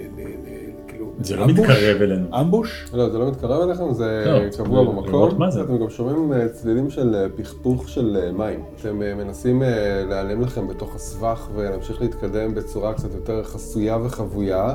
[1.20, 1.46] זה לא?
[1.46, 2.40] מתקרב אלינו.
[2.40, 2.86] אמבוש?
[2.94, 5.50] לא, זה לא מתקרב אליכם, זה לא, קבוע במקום.
[5.50, 5.62] זה.
[5.62, 8.64] אתם גם שומעים אה, צלילים של אה, פכפוך של אה, מים.
[8.80, 9.62] אתם מנסים
[10.08, 14.74] להיעלם לכם בתוך הסבך ולהמשיך להתקדם בצורה קצת יותר חסויה וחבויה.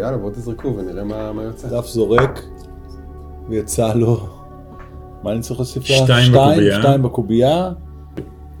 [0.00, 1.68] יאללה, בואו תזרקו ונראה מה יוצא.
[1.68, 2.42] דף זורק,
[3.48, 4.20] ויצא לו...
[5.22, 5.96] מה אני צריך להוסיף לה?
[5.96, 6.80] שתיים בקובייה.
[6.80, 7.72] שתיים בקובייה,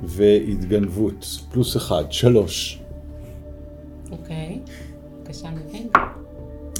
[0.04, 2.82] והתגנבות, פלוס אחד, שלוש.
[4.12, 4.60] אוקיי.
[5.26, 5.88] בבקשה נבין.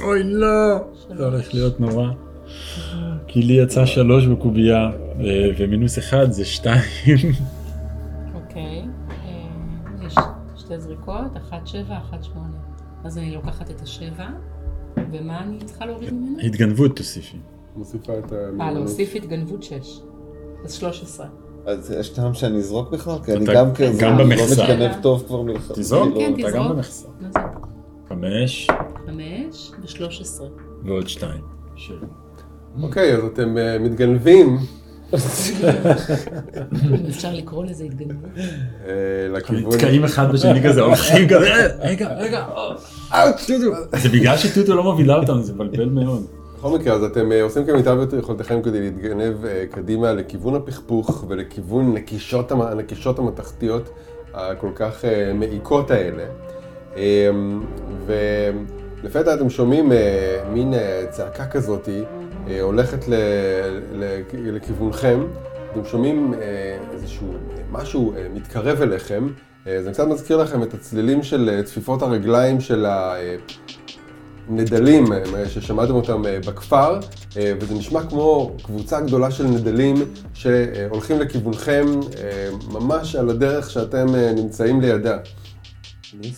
[0.02, 0.78] אוי לא!
[1.16, 2.06] זה הולך להיות נורא.
[3.26, 6.82] כי לי יצא שלוש בקובייה, אה, ומינוס אחד זה שתיים.
[8.34, 8.84] אוקיי.
[9.10, 10.14] אה, יש
[10.56, 12.56] שתי זריקות, אחת שבע, אחת שמונה.
[13.04, 14.26] אז אני לוקחת את השבע,
[15.12, 16.38] ומה אני צריכה להוריד ממנו?
[16.40, 17.36] התגנבות תוסיפי.
[17.76, 18.62] מוסיפה את ה...
[18.62, 20.00] אה, להוסיף התגנבות שש.
[20.64, 21.26] אז שלוש עשרה.
[21.66, 23.18] אז יש טעם שאני אזרוק בכלל?
[23.24, 24.62] כי אני גם כזה, גם לא במכסה.
[24.62, 25.76] מתגנב טוב כבר מלכתחילה.
[25.76, 26.72] תזרוק, כן, אתה גם תזרוק.
[26.72, 27.08] במכסה.
[28.08, 28.68] חמש
[29.06, 30.46] חמש ושלוש עשרה.
[30.84, 31.40] ועוד שתיים.
[31.76, 32.06] שבע.
[32.82, 34.58] אוקיי, אז אתם אה, מתגנבים
[35.14, 35.18] אם
[37.08, 38.30] אפשר לקרוא לזה התגנבות.
[38.86, 38.92] אה,
[39.32, 39.72] לכיוון...
[39.74, 42.46] נתקעים אחד בשני כזה, הולכים כזה, "אה, רגע, רגע,
[43.46, 43.98] טוטו.
[44.02, 46.26] זה בגלל שטוטו לא מובילה אותנו, זה מבלבל מאוד.
[46.58, 51.94] בכל מקרה, אז אתם אה, עושים כמיטב יכולתכם כדי להתגנב אה, קדימה לכיוון הפכפוך ולכיוון
[51.94, 53.90] נקישות, המ- הנקישות המתכתיות
[54.34, 56.24] הכל כך אה, מעיקות האלה.
[56.96, 57.30] אה,
[59.06, 62.02] ולפתע אתם שומעים אה, מין אה, צעקה כזאתי
[62.48, 63.14] אה, הולכת ל-
[63.92, 65.26] ל- לכיוונכם.
[65.72, 66.38] אתם שומעים אה,
[66.92, 67.34] איזשהו
[67.70, 69.28] משהו אה, מתקרב אליכם.
[69.66, 73.14] אה, זה קצת מזכיר לכם את הצלילים של אה, צפיפות הרגליים של ה...
[73.16, 73.36] אה,
[75.12, 77.00] אה, ששמעתם אותם אה, בכפר,
[77.36, 79.94] אה, וזה נשמע כמו קבוצה גדולה של נדלים
[80.34, 81.86] שהולכים לכיוונכם
[82.18, 85.18] אה, ממש על הדרך שאתם אה, נמצאים לידה.
[86.20, 86.32] מי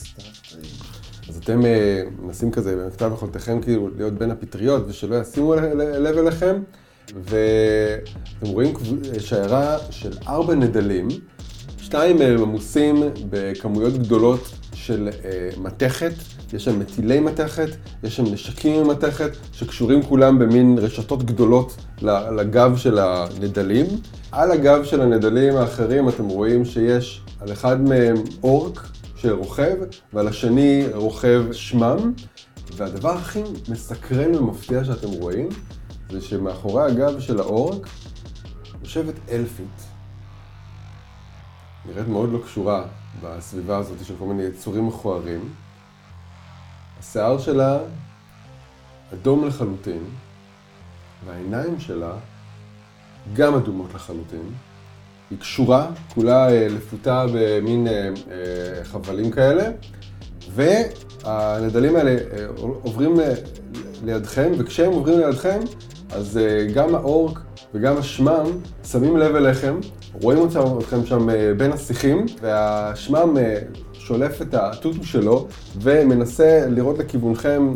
[1.49, 1.59] סתיו?
[1.59, 6.57] אז אתם אה, מנסים כזה במכתב יכולתכם כאילו להיות בין הפטריות ושלא ישימו לב אליכם,
[7.15, 8.75] ואתם רואים
[9.19, 11.09] שיירה של ארבע נדלים,
[11.79, 16.13] שתיים מהם עמוסים בכמויות גדולות של אה, מתכת,
[16.53, 17.69] יש שם מטילי מתכת,
[18.03, 21.77] יש שם נשקים עם מתכת, שקשורים כולם במין רשתות גדולות
[22.37, 23.87] לגב של הנדלים.
[24.33, 28.81] על הגב של הנדלים האחרים אתם רואים שיש על אחד מהם אורק
[29.19, 29.77] שרוכב,
[30.13, 32.13] ועל השני רוכב שמם.
[32.77, 35.49] והדבר הכי מסקרן ומפתיע שאתם רואים,
[36.11, 37.87] זה שמאחורי הגב של האורק
[38.83, 39.87] יושבת אלפית.
[41.87, 42.85] נראית מאוד לא קשורה
[43.23, 45.55] בסביבה הזאת של כל מיני יצורים מכוערים.
[46.99, 47.79] השיער שלה
[49.13, 50.05] אדום לחלוטין,
[51.27, 52.13] והעיניים שלה
[53.33, 54.53] גם אדומות לחלוטין.
[55.31, 59.65] היא קשורה, כולה אה, לפותה במין אה, אה, חבלים כאלה,
[60.55, 62.17] והנדלים האלה
[62.57, 63.17] עוברים
[64.05, 65.61] לידכם, וכשהם עוברים לידכם,
[66.11, 66.41] אז
[66.75, 67.41] גם האורק
[67.75, 68.47] וגם השמם
[68.85, 69.81] שמים לב אליכם,
[70.23, 73.37] רואים אתכם שם בין השיחים, והשמם
[73.93, 75.49] שולף את הטוטו שלו
[75.81, 77.75] ומנסה לראות לכיוונכם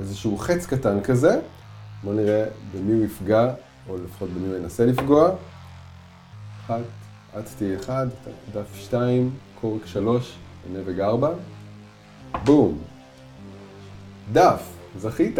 [0.00, 1.40] איזשהו חץ קטן כזה.
[2.04, 3.50] בואו נראה במי הוא יפגע,
[3.88, 5.30] או לפחות במי הוא ינסה לפגוע.
[6.68, 6.80] אחת,
[7.38, 8.06] את תהיי אחד,
[8.52, 10.36] דף שתיים, קורק שלוש,
[10.72, 11.30] נבג ארבע.
[12.44, 12.78] בום.
[14.32, 14.62] דף,
[14.98, 15.38] זכית.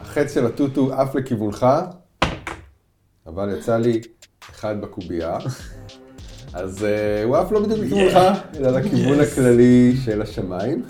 [0.00, 1.66] החץ של הטוטו עף לכיוונך,
[3.26, 4.00] אבל יצא לי
[4.50, 5.38] אחד בקובייה.
[6.52, 8.18] אז uh, הוא עף לא בדיוק לכיוונך,
[8.56, 10.82] אלא לכיוון הכללי של השמיים.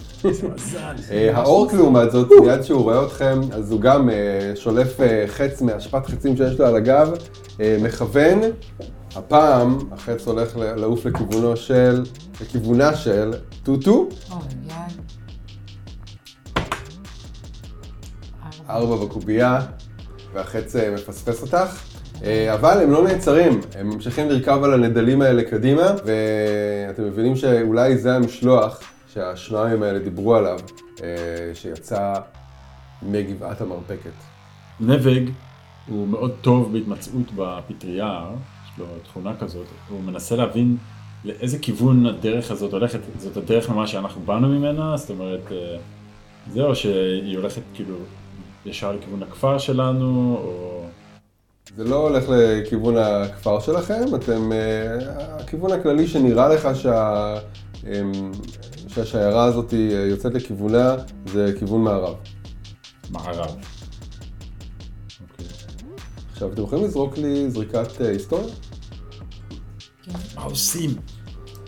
[1.11, 5.63] אה, האורק לעומת זאת, מיד שהוא רואה אתכם, אז הוא גם אה, שולף אה, חץ
[5.63, 7.11] מאשפת חצים שיש לו על הגב,
[7.83, 8.41] מכוון,
[9.17, 12.05] הפעם החץ הולך לעוף לכיוונו של,
[12.41, 14.09] לכיוונה של טוטו.
[18.69, 19.61] ארבע בקובייה,
[20.33, 21.83] והחץ אה, מפספס אותך.
[22.25, 27.99] אה, אבל הם לא נעצרים, הם ממשיכים לרכב על הנדלים האלה קדימה, ואתם מבינים שאולי
[27.99, 30.59] זה המשלוח שהשניים האלה דיברו עליו,
[31.03, 31.07] אה,
[31.55, 32.15] שיצא
[33.03, 34.11] מגבעת המרפקת.
[34.81, 35.21] נבג
[35.89, 38.25] הוא מאוד טוב בהתמצאות בפטריה,
[38.79, 40.77] לו תכונה כזאת, הוא מנסה להבין
[41.25, 45.77] לאיזה כיוון הדרך הזאת הולכת, זאת הדרך ממש שאנחנו באנו ממנה, זאת אומרת, אה,
[46.53, 47.97] זה או שהיא הולכת כאילו
[48.67, 50.85] ישר לכיוון הכפר שלנו, או...
[51.77, 57.35] זה לא הולך לכיוון הכפר שלכם, אתם, אה, הכיוון הכללי שנראה לך שה,
[57.85, 58.33] אמ,
[58.89, 62.15] שהשיירה הזאת אה, יוצאת לכיוונה זה כיוון מערב.
[63.11, 63.57] מערב.
[66.33, 68.55] עכשיו, אתם יכולים לזרוק לי זריקת היסטוריה?
[70.37, 70.91] מה עושים?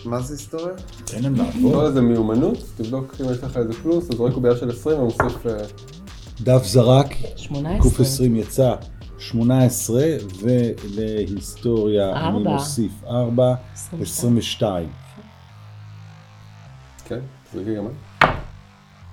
[0.05, 0.75] מה זה היסטוריה?
[1.05, 1.85] תן להם לא לעבוד.
[1.85, 5.47] איזה מיומנות, תבדוק אם יש לך איזה פלוס, אז זורק קובייה של 20 ומוסיף...
[5.47, 5.53] אה,
[6.41, 7.81] דף זרק, 18.
[7.81, 8.75] קוף 20 יצא
[9.19, 10.03] 18,
[10.41, 12.37] ולהיסטוריה אני.
[12.43, 14.37] מוסיף 4, 22.
[14.37, 14.89] 22.
[17.05, 17.19] כן,
[17.51, 17.91] תזרקי גם את.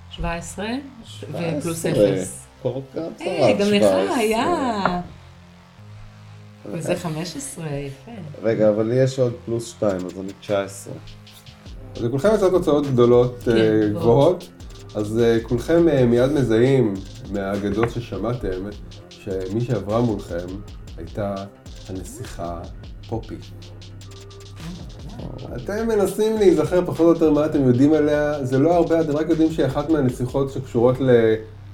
[0.09, 0.65] 17
[1.57, 1.91] ופלוס 17.
[1.91, 2.47] 0.
[2.61, 4.15] קורקה היי, גם לך 17.
[4.15, 5.01] היה.
[6.71, 8.11] וזה 15, יפה.
[8.43, 10.93] רגע, אבל לי יש עוד פלוס 2, אז אני 19.
[11.95, 14.49] אז לכולכם יצאו תוצאות גדולות כן, אה, גבוהות.
[14.95, 16.93] אז אה, כולכם אה, מיד מזהים
[17.31, 18.69] מהאגדות ששמעתם,
[19.09, 20.47] שמי שעברה מולכם
[20.97, 21.35] הייתה
[21.89, 22.61] הנסיכה
[23.09, 23.35] פופי.
[25.55, 29.29] אתם מנסים להיזכר פחות או יותר מה אתם יודעים עליה, זה לא הרבה, אתם רק
[29.29, 30.95] יודעים שהיא אחת מהנסיכות שקשורות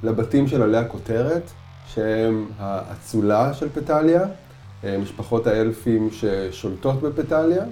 [0.04, 1.52] לבתים של עלי הכותרת,
[1.94, 4.26] שהם האצולה של פטליה,
[5.02, 7.63] משפחות האלפים ששולטות בפטליה,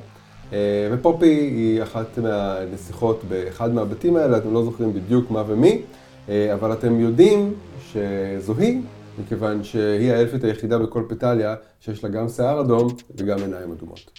[0.53, 5.81] אה, ופופי היא אחת מהנסיכות באחד מהבתים האלה, אתם לא זוכרים בדיוק מה ומי,
[6.29, 7.53] אה, אבל אתם יודעים
[7.91, 8.81] שזו היא,
[9.19, 14.11] מכיוון שהיא האלפית היחידה בכל פטליה שיש לה גם שיער אדום וגם עיניים אדומות.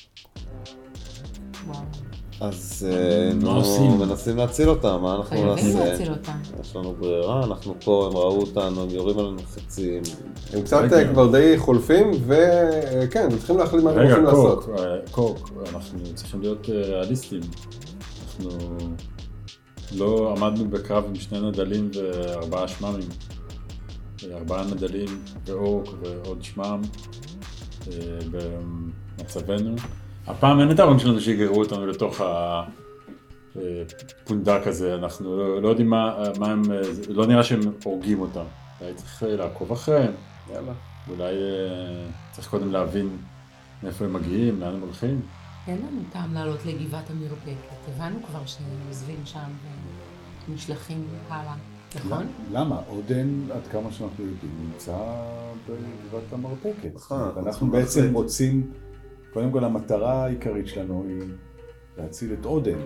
[1.66, 2.11] וואו.
[2.42, 3.98] אז אה, מה נו, עושים?
[3.98, 5.90] מנסים להציל אותם, מה אנחנו חייבים נעשה?
[5.90, 6.32] להציל אותם.
[6.60, 10.02] יש לנו ברירה, אנחנו פה, הם ראו אותנו, הם יורים עלינו חצים.
[10.52, 10.96] הם קצת רגע.
[10.96, 14.68] אה, כבר די חולפים, וכן, אתם צריכים להחליט מה רגע, רוצים לעשות.
[14.78, 17.40] אה, קוק, אנחנו צריכים להיות אה, ריאליסטים.
[18.26, 18.48] אנחנו
[19.96, 23.08] לא עמדנו בקרב עם שני נדלים וארבעה שממים.
[24.24, 26.80] אה, ארבעה נדלים ואורק ועוד שמם
[27.86, 27.92] אה,
[28.30, 29.76] במצבנו.
[30.26, 32.20] הפעם אין את ההורים שלנו שיגררו אותנו לתוך
[33.56, 38.44] הפונדק הזה, אנחנו לא, לא יודעים מה, מה הם, אה, לא נראה שהם הורגים אותם.
[38.80, 40.12] אולי צריך אה, לעקוב אחריהם.
[40.52, 40.72] יאללה.
[41.08, 43.16] אולי אה, צריך קודם להבין
[43.82, 45.20] מאיפה הם מגיעים, לאן הם הולכים.
[45.66, 47.88] אין לנו טעם לעלות לגבעת המרפקת.
[47.88, 49.50] הבנו כבר שהם עוזבים שם
[50.48, 51.54] ונשלחים הלאה,
[51.96, 52.26] נכון?
[52.52, 52.80] למה?
[52.88, 54.96] עודן, עד כמה שאנחנו יודעים, נמצא
[55.68, 56.94] בגבעת המרפקת.
[56.94, 58.14] נכון, אנחנו בעצם.
[58.14, 58.70] רוצים,
[59.32, 61.22] קודם כל המטרה העיקרית שלנו היא
[61.98, 62.78] להציל את עודן.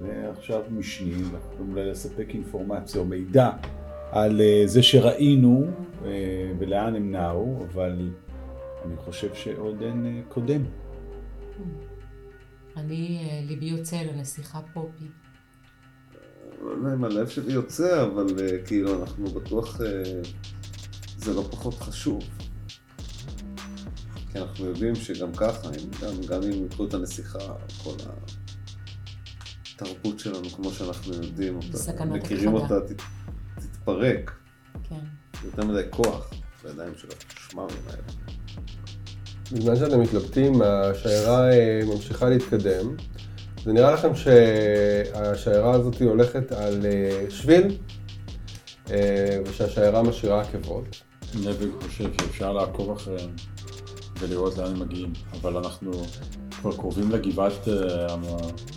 [0.00, 1.22] זה עכשיו משני,
[1.60, 3.50] אולי לספק אינפורמציה או מידע
[4.10, 5.66] על אה, זה שראינו
[6.04, 8.10] אה, ולאן הם נעו, אבל
[8.84, 10.62] אני חושב שעודן אה, קודם.
[12.76, 15.04] אני, אה, ליבי יוצא לנסיכה פופי.
[16.62, 18.26] לא יודע אם הלב שלי יוצא, אבל
[18.66, 19.80] כאילו אנחנו בטוח,
[21.16, 22.22] זה לא פחות חשוב.
[24.32, 27.38] כי אנחנו יודעים שגם ככה, אם- גם, גם אם יקחו את הנסיכה,
[27.84, 27.90] כל
[29.76, 32.54] התרבות שלנו, כמו שאנחנו יודעים אותה, מכירים.
[32.54, 33.02] אותה, ת,
[33.60, 34.32] תתפרק.
[34.88, 34.94] כן.
[35.44, 36.30] יותר מדי כוח
[36.64, 38.02] בידיים של השמרים האלה.
[39.52, 42.96] בזמן שאתם מתלבטים, השיירה אה, ממשיכה להתקדם.
[43.64, 47.78] זה נראה לכם שהשיירה הזאת הולכת על אה, שביל,
[48.90, 51.02] אה, ושהשיירה משאירה עקבות.
[51.34, 53.30] נביג חושב שאפשר לעקוב אחריהם
[54.22, 55.90] ולראות לאן הם מגיעים, אבל אנחנו
[56.60, 58.06] כבר קרובים לגבעת אה,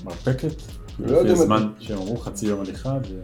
[0.04, 0.52] המרפקת.
[1.00, 3.22] לא לפי הזמן שהם אמרו חצי יום הליכה, ו-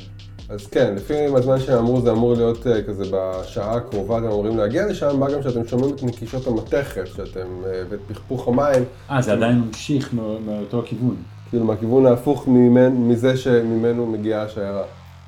[0.54, 4.58] אז כן, לפי הזמן שהם אמרו, זה אמור להיות אה, כזה בשעה הקרובה, אתם אמורים
[4.58, 9.22] להגיע לשם, מה גם שאתם שומעים את נקישות המתכת, שאתם, אה, ואת פכפוך המים, אה,
[9.22, 11.16] זה עדיין ממשיך מא- מאותו הכיוון.
[11.50, 12.48] כאילו מהכיוון ההפוך
[12.92, 14.84] מזה שממנו מגיעה השיירה.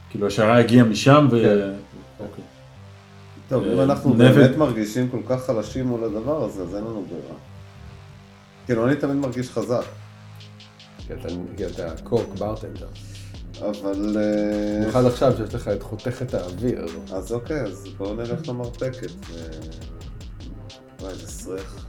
[0.09, 1.41] כאילו השיירה הגיעה משם, ו...
[1.43, 1.69] כן.
[2.19, 2.43] אוקיי.
[3.53, 4.13] טוב, אם אה, אנחנו.
[4.13, 7.35] באמת מרגישים כל כך חלשים מול הדבר הזה, אז אין לנו ברירה.
[8.65, 9.85] כאילו, אני תמיד מרגיש חזק,
[11.57, 12.87] כי אתה, קוק, ברטנדר.
[13.59, 14.17] אבל...
[14.17, 16.85] אה, במיוחד עכשיו שיש לך את חותכת האוויר.
[17.13, 19.11] אז אוקיי, אז בואו נלך למרפקת.
[19.29, 19.49] ו...
[20.99, 21.85] וואי, זה סריח.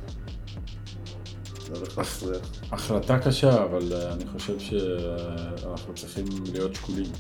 [2.73, 7.13] החלטה קשה, אבל אה, אני חושב שאנחנו צריכים להיות שקולים.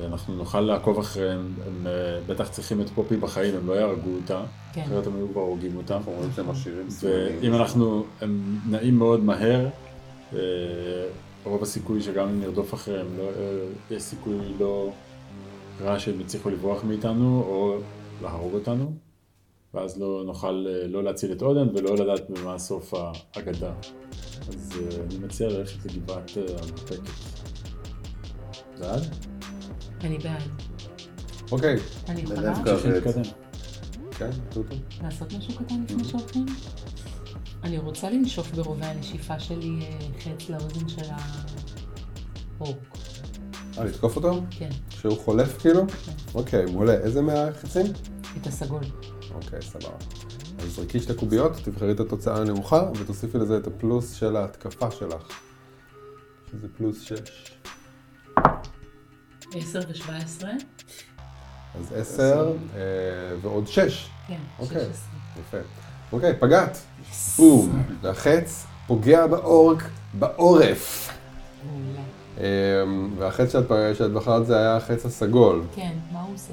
[0.00, 4.44] אנחנו נוכל לעקוב אחריהם, הם אה, בטח צריכים את פופי בחיים, הם לא יהרגו אותה,
[4.72, 4.80] כן.
[4.80, 5.96] אחרת הם היו כבר הורגים אותה.
[5.96, 7.38] אנחנו רואים שהם סימנים.
[7.40, 9.68] ואם אנחנו, הם נעים מאוד מהר,
[10.32, 10.38] אה,
[11.44, 14.92] רוב הסיכוי שגם אם נרדוף אחריהם, לא, אה, יש סיכוי לא
[15.80, 17.78] רע שהם יצליחו לברוח מאיתנו או
[18.22, 18.92] להרוג אותנו,
[19.74, 23.72] ואז לא נוכל לא להציל את עודן ולא לדעת במה סוף האגדה.
[24.48, 24.72] אז
[25.06, 27.10] אני מציע ללכת לגבעת המרפקת.
[28.80, 29.32] בעד?
[30.04, 30.42] אני בעד.
[31.52, 31.76] אוקיי,
[32.08, 32.54] אני יכולה.
[34.18, 34.74] כן, טוטו.
[35.02, 36.46] לעשות משהו קטן לפני שהולכים?
[37.62, 41.02] אני רוצה לנשוף ברובי הנשיפה שלי אה, חץ לאוזן של
[42.58, 42.76] האורק.
[43.78, 44.40] אה, לתקוף אותו?
[44.50, 45.88] כן, כשהוא חולף כאילו?
[45.88, 46.12] כן.
[46.34, 46.94] אוקיי, מעולה.
[46.94, 47.86] איזה מהחצים?
[48.40, 48.84] את הסגול.
[49.34, 49.96] אוקיי, סבבה.
[50.58, 55.40] אז זרקי שתי קוביות, תבחרי את התוצאה הנמוכה, ותוסיפי לזה את הפלוס של ההתקפה שלך.
[56.50, 57.18] שזה פלוס 6.
[59.54, 60.44] 10 ו-17.
[61.80, 62.52] אז 10
[63.42, 64.08] ועוד 6.
[64.28, 64.78] כן, אוקיי.
[64.80, 64.90] 16.
[65.40, 65.56] יפה.
[66.12, 66.78] אוקיי, פגעת.
[67.38, 67.82] בום.
[68.02, 69.82] והחץ פוגע באורק
[70.14, 71.12] בעורף.
[72.38, 72.44] אמ,
[73.18, 73.66] והחץ שאת,
[74.14, 75.62] בחרת זה היה החץ הסגול.
[75.74, 76.52] כן, מה הוא עושה?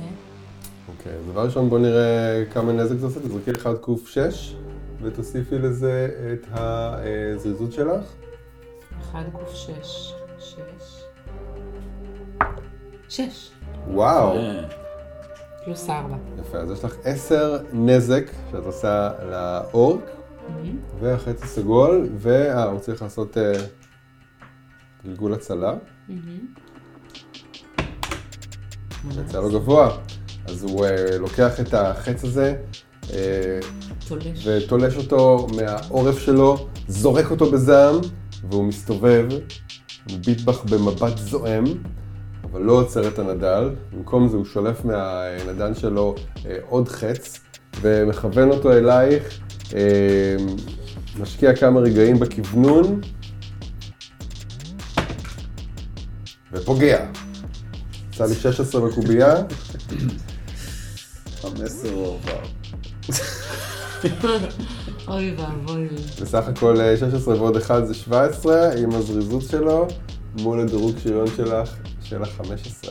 [0.88, 3.20] אוקיי, אז דבר ראשון בוא נראה כמה נזק זה עושה.
[3.20, 4.54] תזרקי 1 ק6
[5.02, 8.04] ותוסיפי לזה את הזריזות שלך.
[9.12, 10.14] 1 קוף 6.
[13.10, 13.20] 6.
[13.20, 13.52] 6.
[13.88, 14.38] וואו.
[14.38, 14.64] אה,
[15.66, 16.16] פלוס 4.
[16.40, 20.10] יפה, אז יש לך 10 נזק שאת עושה לאורק,
[21.00, 23.54] והחץ הסגול, ואה, הוא צריך לעשות אה,
[25.06, 25.74] גלגול הצלה.
[29.12, 29.98] יצא לו גבוה.
[30.46, 32.56] אז הוא אה, לוקח את החץ הזה
[33.14, 33.60] אה,
[34.08, 34.48] תולש.
[34.48, 37.96] ותולש אותו מהעורף שלו, זורק אותו בזעם,
[38.50, 39.28] והוא מסתובב,
[40.12, 41.64] מביט בך במבט זועם,
[42.52, 43.70] אבל לא עוצר את הנדל.
[43.94, 47.40] במקום זה הוא שולף מהנדן שלו אה, עוד חץ,
[47.82, 49.40] ומכוון אותו אלייך,
[49.76, 50.36] אה,
[51.20, 53.02] משקיע כמה רגעים בכוונון,
[56.54, 57.06] ופוגע.
[58.10, 59.36] יצא לי 16 בקובייה,
[61.44, 62.40] המסר הועבר.
[65.08, 65.88] אוי ואבוי.
[66.22, 69.88] בסך הכל אה, 16 ועוד 1 זה 17, עם הזריזות שלו,
[70.42, 71.76] מול הדירוג שריון שלך,
[72.10, 72.90] של ה-15.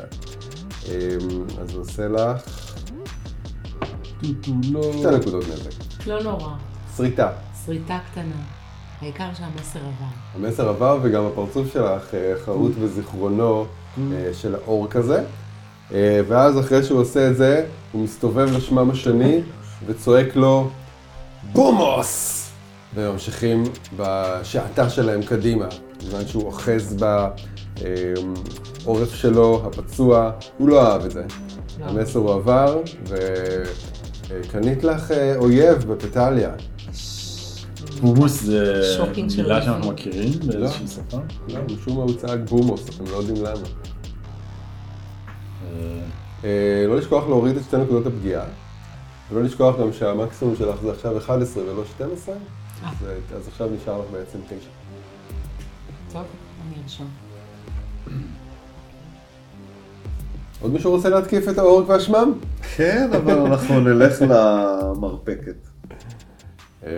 [1.60, 2.42] אז הוא עושה לך
[4.20, 4.92] טוטו לא...
[4.92, 6.06] שתי נקודות נזק.
[6.06, 6.54] לא נורא.
[6.96, 7.30] שריטה.
[7.66, 8.42] שריטה קטנה.
[9.00, 10.14] העיקר שהמסר עבר.
[10.34, 13.66] המסר עבר וגם הפרצוף שלך אה, חרוט בזיכרונו
[13.98, 15.24] אה, של האורק הזה.
[15.94, 19.40] אה, ואז אחרי שהוא עושה את זה, הוא מסתובב לשמם השני
[19.86, 20.70] וצועק לו
[21.52, 22.34] בומוס!
[22.94, 23.64] וממשיכים
[23.96, 25.66] בשעתה שלהם קדימה,
[25.98, 26.96] בזמן שהוא אוחז
[28.84, 31.24] בעורף שלו, הפצוע, הוא לא אהב את זה.
[31.80, 31.84] לא.
[31.84, 32.82] המסר הוא עבר,
[34.28, 36.50] וקנית לך אה, אויב בפטליה.
[38.00, 38.98] בובוס זה
[39.36, 39.62] מילה.
[39.62, 41.18] שאנחנו מכירים באיזושהי שפה.
[41.48, 43.68] לא, משום מה הוא צעק בומוס, אתם לא יודעים למה.
[45.64, 46.00] אה,
[46.44, 48.44] אה, לא לשכוח להוריד את שתי נקודות הפגיעה,
[49.30, 52.40] ולא לשכוח גם שהמקסימום שלך זה עכשיו 11 ולא 12, אה.
[52.90, 54.54] אז, אה, אז עכשיו נשאר לך בעצם 9.
[56.12, 56.22] טוב,
[56.66, 57.27] אני ארשום.
[60.60, 62.32] עוד מישהו רוצה להתקיף את האורק והשמם?
[62.76, 65.56] כן, אבל אנחנו נלך למרפקת.
[66.86, 66.90] אה,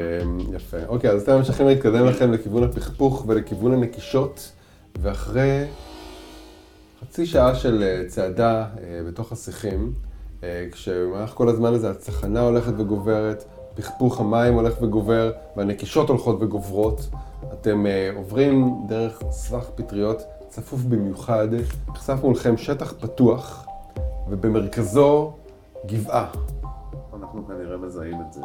[0.53, 0.77] יפה.
[0.89, 4.53] אוקיי, אז אתם ממשיכים להתקדם לכם לכיוון הפכפוך ולכיוון הנקישות,
[5.03, 5.65] ואחרי
[7.01, 9.93] חצי שעה של אה, צעדה אה, בתוך השיחים,
[10.43, 13.45] אה, כשבמהלך כל הזמן הזה הצחנה הולכת וגוברת,
[13.75, 17.09] פכפוך המים הולך וגובר, והנקישות הולכות וגוברות,
[17.53, 17.85] אתם
[18.17, 21.49] עוברים דרך סבך פטריות צפוף במיוחד,
[21.89, 23.67] נחשף מולכם שטח פתוח,
[24.29, 25.33] ובמרכזו
[25.87, 26.31] גבעה.
[27.15, 28.41] אנחנו כנראה מזהים את זה.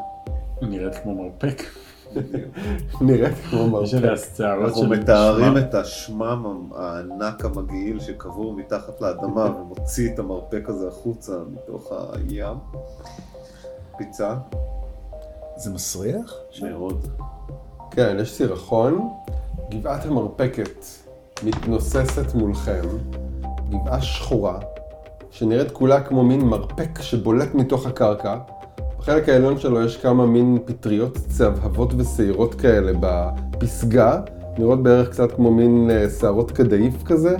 [0.62, 1.62] נראית כמו מרפק.
[3.02, 4.40] נראית כמו יש עליה מרפק.
[4.42, 5.58] אנחנו מתארים.
[5.58, 12.58] את השמם הענק המגעיל שקבור מתחת לאדמה ומוציא את המרפק הזה החוצה מתוך הים.
[13.98, 14.36] פיצה,
[15.56, 16.34] זה מסריח?
[16.62, 17.08] מאוד.
[17.92, 19.10] כן, יש סירחון,
[19.70, 21.05] גבעת המרפקת
[21.44, 22.82] מתנוססת מולכם,
[23.70, 24.60] גבעה שחורה,
[25.32, 28.38] שנראית כולה כמו מין מרפק שבולט מתוך הקרקע.
[29.00, 34.22] בחלק העליון שלו יש כמה מין פטריות צהבהבות ושעירות כאלה בפסגה,
[34.58, 37.38] נראות בערך קצת כמו מין אה, שערות קדאיף כזה.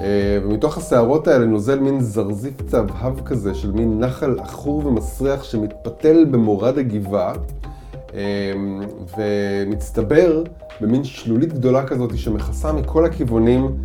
[0.00, 6.24] אה, ומתוך השערות האלה נוזל מין זרזיף צהבהב כזה של מין נחל עכור ומסריח שמתפתל
[6.30, 7.32] במורד הגבעה.
[8.14, 8.80] אמ,
[9.18, 10.42] ומצטבר
[10.80, 13.76] במין שלולית גדולה כזאת שמכסה מכל הכיוונים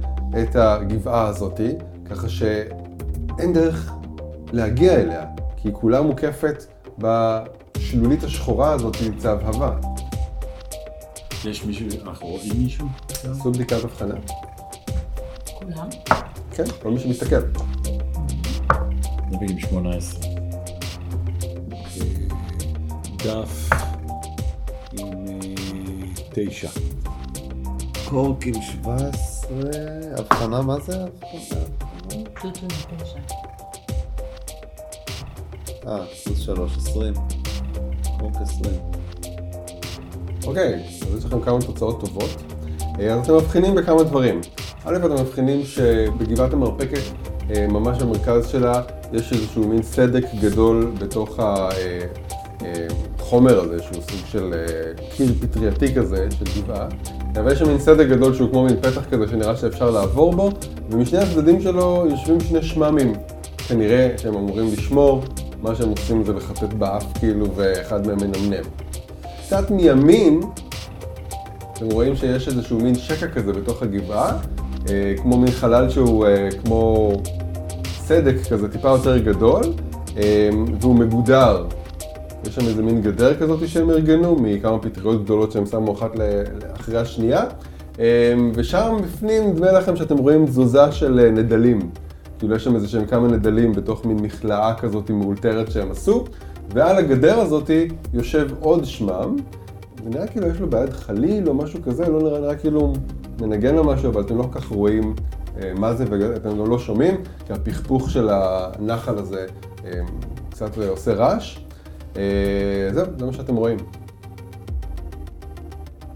[0.44, 1.60] את הגבעה הזאת,
[2.10, 3.92] ככה שאין דרך
[4.52, 5.26] להגיע אליה,
[5.58, 6.64] כי היא כולה מוקפת
[6.98, 9.76] בשלולית השחורה הזאת צהבהבה.
[11.46, 12.88] יש מישהו, אנחנו רואים מישהו?
[13.10, 14.16] עשו בדיקת הבחנה.
[15.54, 15.88] כולם?
[16.52, 17.42] כן, כל מי שמסתכל.
[19.32, 20.30] נביא עם 18.
[23.24, 23.73] דף
[26.34, 26.70] תשע.
[28.10, 29.52] קורק עם 17,
[30.18, 31.64] הבחנה, מה זה הבחנה?
[32.42, 33.20] טוטו עם תשע.
[35.88, 37.14] אה, פלוס 3, 20.
[38.20, 38.76] קורק 20.
[40.46, 42.44] אוקיי, אז יש לכם כמה תוצאות טובות.
[43.00, 44.42] אה, אז אתם מבחינים בכמה דברים.
[44.86, 47.02] א', אתם מבחינים שבגבעת המרפקת,
[47.50, 48.82] אה, ממש במרכז שלה,
[49.14, 51.40] יש איזשהו מין סדק גדול בתוך
[53.24, 56.88] החומר הזה, שהוא סוג של אה, קיר פטרייתי כזה, של גבעה,
[57.36, 60.52] אבל יש שם מין סדק גדול שהוא כמו מין פתח כזה שנראה שאפשר לעבור בו,
[60.90, 63.14] ומשני הצדדים שלו יושבים שני שממים,
[63.68, 65.24] כנראה שהם אמורים לשמור,
[65.62, 68.64] מה שהם עושים זה לחטט באף כאילו, ואחד מהם מנמנם.
[69.46, 70.42] קצת מימין,
[71.74, 74.38] אתם רואים שיש איזשהו מין שקע כזה בתוך הגבעה,
[74.90, 77.12] אה, כמו מין חלל שהוא אה, כמו
[77.86, 79.64] סדק כזה, טיפה יותר גדול,
[80.82, 81.66] והוא מגודר.
[82.48, 86.12] יש שם איזה מין גדר כזאת שהם ארגנו, מכמה פטריות גדולות שהם שמו אחת
[86.74, 87.44] אחרי השנייה,
[88.56, 91.90] ושם בפנים נדמה לכם שאתם רואים תזוזה של נדלים.
[92.40, 96.24] כאילו יש שם איזה שהם כמה נדלים בתוך מין מכלאה כזאת מאולתרת שהם עשו,
[96.74, 97.70] ועל הגדר הזאת
[98.14, 99.36] יושב עוד שמם,
[100.04, 102.94] זה נראה כאילו יש לו בעיית חליל או משהו כזה, לא נראה, נראה כאילו
[103.42, 105.16] מנגן לו משהו, אבל אתם לא כל כך רואים
[105.62, 107.16] אה, מה זה ואתם לא שומעים,
[107.48, 109.46] כי הפכפוך של הנחל הזה
[109.86, 109.92] אה,
[110.50, 111.63] קצת עושה רעש.
[112.18, 113.78] אה, זהו, זה מה שאתם רואים.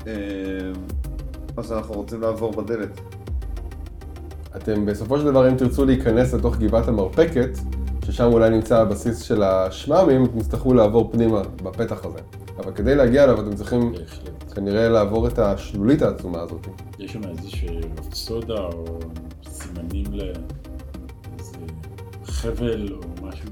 [0.07, 0.13] אה,
[1.57, 2.99] אז אנחנו רוצים לעבור בדלת.
[4.55, 7.49] אתם בסופו של דבר, אם תרצו להיכנס לתוך גבעת המרפקת,
[8.05, 12.19] ששם אולי נמצא הבסיס של השממים, אתם תצטרכו לעבור פנימה בפתח הזה.
[12.57, 14.53] אבל כדי להגיע אליו אתם צריכים בהחלט.
[14.53, 16.67] כנראה לעבור את השלולית העצומה הזאת.
[16.99, 17.79] יש שם איזושהי
[18.13, 18.99] סודה או
[19.49, 21.57] סימנים לאיזה
[22.25, 23.49] חבל או משהו,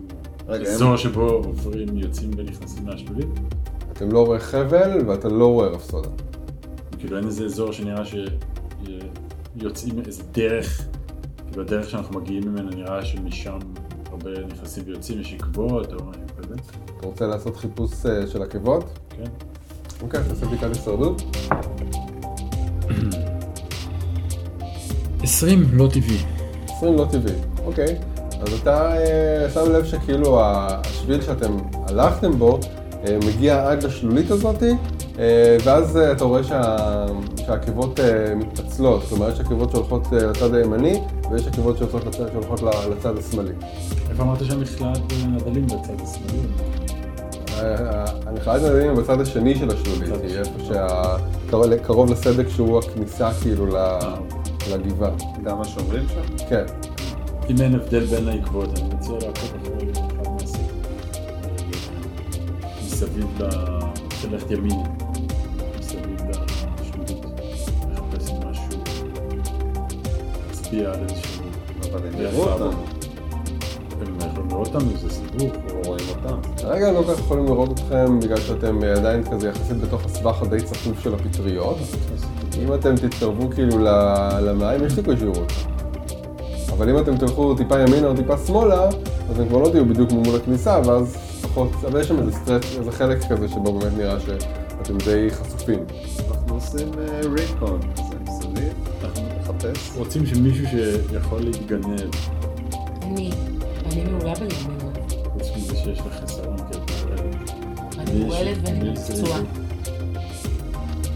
[0.47, 0.97] אזור.
[0.97, 3.27] שבו עוברים, יוצאים ונכנסים מהשלולית?
[3.93, 6.09] אתם לא רואה חבל ואתה לא רואה רפסודה.
[6.99, 8.03] כאילו אין איזה אזור שנראה
[9.55, 10.87] שיוצאים איזה דרך,
[11.47, 13.59] כאילו הדרך שאנחנו מגיעים ממנה נראה שמשם
[14.11, 16.55] הרבה נכנסים ויוצאים, יש עקבות או משהו כזה.
[16.99, 18.99] אתה רוצה לעשות חיפוש אה, של עקבות?
[19.09, 19.29] כן.
[20.01, 21.21] אוקיי, תעשה בדיקת הישרדות.
[25.23, 26.17] 20 לא טבעי.
[26.67, 27.35] 20 לא טבעי,
[27.65, 28.14] אוקיי.
[28.47, 32.59] אז אתה אה, שם לב שכאילו השביל שאתם הלכתם בו
[33.07, 34.71] אה, מגיע עד לשלולית הזאתי,
[35.19, 36.75] אה, ואז אתה רואה שה...
[37.37, 37.99] שהעקבות
[38.35, 43.53] מתפצלות, זאת אומרת יש עקבות שהולכות לצד הימני ויש עקבות שהולכות לצד השמאלי.
[44.09, 46.47] איפה אמרת שהמכלד נדלים בצד השמאלי?
[48.25, 50.59] המכלד נדלים בצד השני של השלולית, היא איפה
[51.49, 54.15] שקרוב לסדק שהוא הכניסה כאילו אה.
[54.71, 55.11] לגבעה.
[55.43, 56.47] גם השומרים שם?
[56.49, 56.94] כן.
[57.49, 60.59] אם אין הבדל בין העקבות, אני מציע לעקוב אחרי אחד מהסדק.
[62.85, 63.49] מסביב ל...
[64.31, 64.83] ללכת ימינה.
[65.79, 66.21] מסביב
[66.79, 67.25] לשלולית.
[67.91, 68.79] לחפש משהו.
[70.47, 71.43] להצביע על איזשהו...
[71.91, 72.71] אבל הם יראו אותנו.
[74.01, 76.53] הם יכולים לראות אותנו, זה סיבוב, לא רואים אותם.
[76.57, 80.41] כרגע לא כל כך יכולים לראות אתכם בגלל שאתם אה, עדיין כזה יחסית בתוך הסבך
[80.41, 81.77] הדי צפוף של הפטריות.
[82.63, 83.77] אם אתם תתקרבו כאילו
[84.41, 85.74] למים, יש סיכוי שיראו אתכם.
[86.77, 88.89] אבל אם אתם תלכו טיפה ימינה או טיפה שמאלה,
[89.29, 92.65] אז הם כבר לא תהיו בדיוק מול הכניסה, ואז פחות, אבל יש שם איזה סטרץ',
[92.79, 95.79] איזה חלק כזה שבו באמת נראה שאתם די חשופים.
[96.29, 96.87] אנחנו עושים
[97.37, 98.73] ריקון אה, כזה מסביב,
[99.03, 99.97] אנחנו נחפש.
[99.97, 102.09] רוצים שמישהו שיכול להתגנב.
[103.01, 103.31] אני.
[103.85, 104.91] אני מעולה בלגמר.
[105.33, 106.55] חוץ מזה שיש לך חסרון
[107.97, 109.39] אני מועלת ואני פצועה.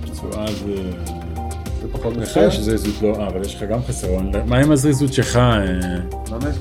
[0.06, 1.19] פצועה זה...
[1.82, 4.32] זה פחות נחש, זריזות לא, אבל יש לך גם חסרון.
[4.46, 5.64] מה עם הזריזות שלך, אה,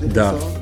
[0.07, 0.59] דף?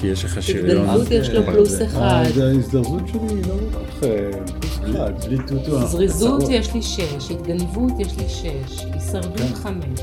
[0.00, 0.88] כי יש לך שריון.
[0.88, 2.00] התגנבות יש לו פלוס אחד.
[2.00, 5.12] ההזדרזות שלי לא כל כך פלוס אחד.
[5.26, 5.86] בלי טוטו.
[5.86, 9.54] זריזות יש לי שש, התגנבות יש לי שש, הישרדות כן.
[9.54, 10.00] חמש.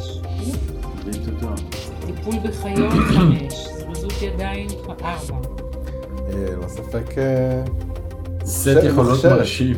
[1.06, 1.48] בלי טוטו.
[2.06, 3.54] טיפול בחיות חמש.
[4.22, 5.38] ידיים ארבע.
[6.62, 7.16] לא ספק...
[8.44, 9.76] אה, סט יכולות מרשים.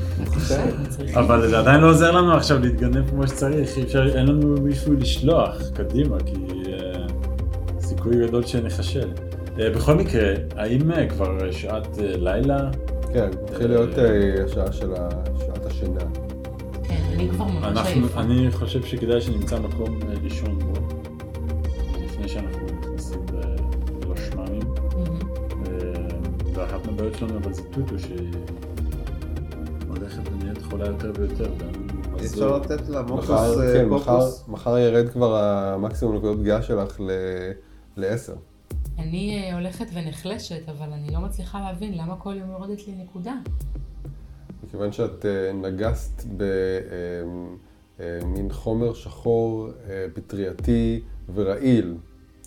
[1.13, 3.77] אבל זה עדיין לא עוזר לנו עכשיו להתגנב כמו שצריך,
[4.15, 6.35] אין לנו מישהו לשלוח קדימה, כי
[6.71, 7.05] אה,
[7.79, 9.09] סיכוי גדול שנחשל.
[9.59, 12.69] אה, בכל מקרה, האם כבר שעת לילה?
[13.13, 13.89] כן, התחיל להיות
[14.45, 14.89] השעה של
[15.39, 16.01] שעת השינה.
[16.83, 18.21] כן, אני כבר ממש עייפה.
[18.21, 20.59] אני חושב שכדאי שנמצא מקום לישון
[26.85, 27.95] ואחת מהבעיות שלנו אבל זה טוטו
[29.87, 31.51] שהולכת ונהיית חולה יותר ויותר.
[32.19, 38.33] אי אפשר לתת לה מוקוס כן, מחר ירד כבר המקסימום נקודות פגיעה שלך ל-10.
[38.97, 43.33] אני אה, הולכת ונחלשת, אבל אני לא מצליחה להבין למה כל יום יורדת לי נקודה.
[44.63, 46.23] מכיוון שאת אה, נגסת
[47.99, 49.69] במין אה, חומר שחור,
[50.13, 51.01] פטרייתי
[51.35, 51.97] ורעיל.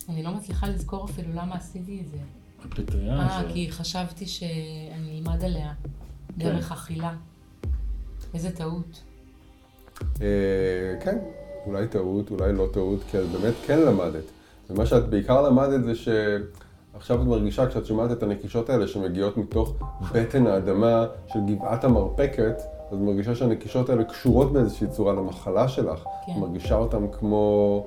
[0.09, 2.17] אני לא מצליחה לזכור אפילו למה עשיתי את זה.
[2.65, 5.73] הפטריה אה, כי חשבתי שאני אלמד עליה
[6.37, 6.73] דרך כן.
[6.73, 7.13] אכילה.
[8.33, 9.03] איזה טעות.
[10.21, 10.27] אה,
[11.03, 11.17] כן,
[11.65, 14.23] אולי טעות, אולי לא טעות, כי את באמת כן למדת.
[14.69, 15.93] ומה שאת בעיקר למדת זה
[16.93, 19.75] עכשיו את מרגישה כשאת שומעת את הנקישות האלה שמגיעות מתוך
[20.11, 22.55] בטן האדמה של גבעת המרפקת,
[22.91, 26.03] אז את מרגישה שהנקישות האלה קשורות באיזושהי צורה למחלה שלך.
[26.25, 26.31] כן.
[26.31, 27.85] את מרגישה אותן כמו,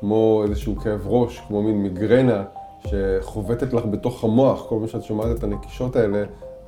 [0.00, 2.44] כמו איזשהו כאב ראש, כמו מין מיגרנה
[2.86, 6.24] שחובטת לך בתוך המוח כל פעם שאת שומעת את הנקישות האלה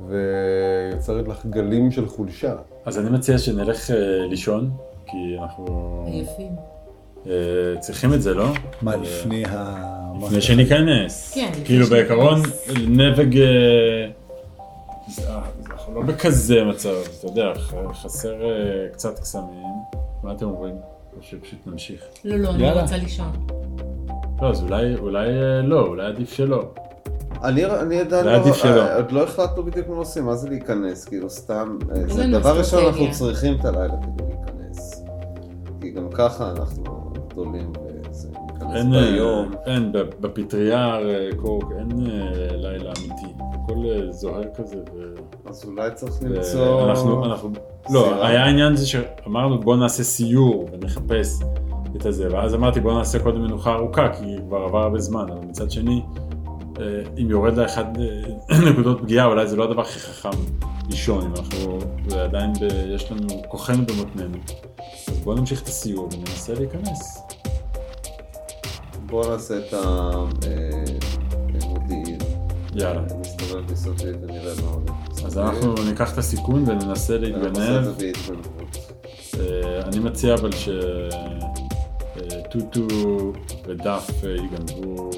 [0.08, 2.54] ויוצרת לך גלים של חולשה.
[2.84, 4.70] אז אני מציע שנלך אה, לישון,
[5.06, 6.52] כי אנחנו עייפים.
[7.26, 8.46] אה, צריכים את זה, לא?
[8.82, 9.76] מה, אה, לפני ה...
[10.22, 11.32] לפני שניכנס.
[11.34, 12.08] כן, כאילו שניכנס.
[12.08, 12.42] בעיקרון,
[12.88, 13.38] נבג...
[15.70, 17.52] אנחנו לא בכזה מצב, אתה יודע,
[17.92, 19.66] חסר אה, קצת קסמים.
[20.22, 20.74] מה אתם אומרים?
[21.16, 22.00] או שפשוט נמשיך.
[22.24, 22.80] לא, לא, אני.
[22.80, 23.46] רוצה לישון.
[24.42, 26.64] לא, אז אולי, אולי אה, לא, אולי עדיף שלא.
[27.44, 28.82] אני, אני עדיין לא, עדיף שלא.
[28.82, 32.58] אה, עוד לא החלטנו בדיוק מה עושים, מה זה להיכנס, כאילו סתם, אה, זה דבר
[32.58, 33.10] ראשון אנחנו.
[33.10, 35.04] צריכים את הלילה כדי להיכנס.
[35.80, 37.72] כי גם ככה אנחנו גדולים
[38.08, 39.50] וזה, ניכנס אין, ביום.
[39.66, 41.88] אין, ב- בפטרייה אה, קורק, אין
[42.50, 43.34] לילה אמיתי.
[43.54, 43.74] הכל
[44.10, 44.76] זוהר כזה.
[44.76, 45.14] ו...
[45.46, 46.90] אז אולי צריך למצוא...
[46.90, 47.50] אנחנו, אנחנו,
[47.90, 48.24] לא.
[48.26, 51.28] היה עניין זה שאמרנו בוא נעשה סיור ונחפש
[51.96, 55.46] את הזה, ואז אמרתי בוא נעשה קודם מנוחה ארוכה, כי כבר עבר הרבה זמן, אבל
[55.48, 56.02] מצד שני,
[56.80, 60.38] אה, אם יורד לאחד אה, נקודות פגיעה, אולי זה לא הדבר הכי חכם
[60.90, 61.78] לישון, אם אנחנו
[62.18, 64.38] עדיין, ב, יש לנו כוחנו במותנינו.
[65.08, 67.22] אז בוא נמשיך את הסיור וננסה להיכנס.
[69.06, 69.74] בוא נעשה את
[71.62, 72.18] המודיעין.
[72.74, 73.02] יאללה.
[73.20, 75.24] נסתובב מסביב ונראה מה הולך.
[75.24, 77.86] אז אנחנו ניקח את הסיכון וננסה להתגנב.
[79.40, 80.50] אה, אני מציע אבל
[82.48, 82.86] שטוטו
[83.66, 85.10] ודף אה, יגנבו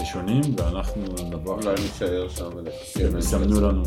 [0.00, 1.74] ראשונים ואנחנו נבוא אולי.
[1.82, 3.06] נישאר שם ונחכה.
[3.06, 3.82] הם יסמנו לנו.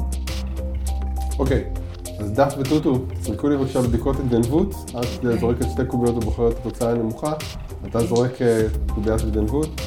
[1.40, 1.70] אוקיי,
[2.20, 4.76] אז דף וטוטו, תסרקו לי בבקשה בדיקות התגנבות.
[4.90, 7.34] את זורקת שתי קוביות ובוחרת את התוצאה הנמוכה.
[7.86, 9.82] אתה זורק אה, קוביית התגנבות,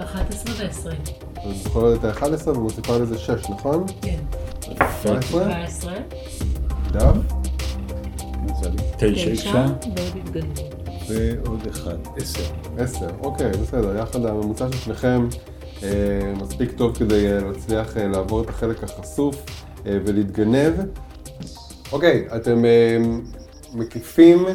[0.00, 1.48] 11 ו-20.
[1.48, 3.86] אז בוחרת את ה-11 ומוסיפה לזה 6, נכון?
[4.02, 4.18] כן.
[4.62, 5.94] 17, 17,
[6.90, 7.16] דף,
[8.48, 8.76] יצא לי.
[8.96, 9.50] תשע 9 אפשר?
[9.50, 10.71] ועוד התגנבות.
[11.14, 12.52] ועוד אחד, עשר.
[12.78, 13.06] 10.
[13.20, 15.28] אוקיי, בסדר, יחד הממוצע של שניכם
[15.82, 15.88] אה,
[16.36, 19.44] מספיק טוב כדי אה, להצליח אה, לעבור את החלק החשוף
[19.86, 20.72] אה, ולהתגנב.
[21.92, 22.96] אוקיי, אתם אה,
[23.74, 24.46] מקיפים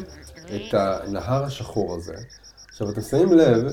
[0.45, 2.13] את הנהר השחור הזה.
[2.69, 3.67] עכשיו, אתם שמים לב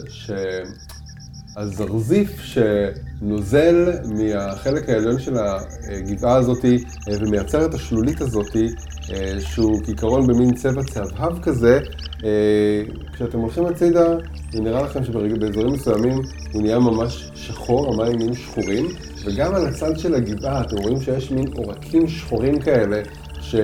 [1.57, 8.72] שהזרזיף שנוזל מהחלק העליון של הגבעה הזאתי אה, ומייצר את השלולית הזאתי, אה,
[9.40, 11.80] שהוא כעיקרון במין צבע צהבהב כזה,
[12.24, 12.82] אה,
[13.12, 14.16] כשאתם הולכים הצידה,
[14.55, 16.18] נראה לכם שבאזורים מסוימים
[16.52, 18.86] הוא נהיה ממש שחור, המים נהיים שחורים,
[19.24, 23.02] וגם על הצד של הגבעה אתם רואים שיש מין עורקים שחורים כאלה,
[23.40, 23.55] ש...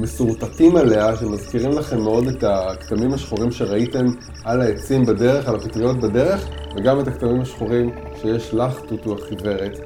[0.00, 4.06] מסורטטים עליה, שמזכירים לכם מאוד את הכתמים השחורים שראיתם
[4.44, 7.90] על העצים בדרך, על הפטריות בדרך, וגם את הכתמים השחורים
[8.22, 9.78] שיש לך, טוטו החיוורת,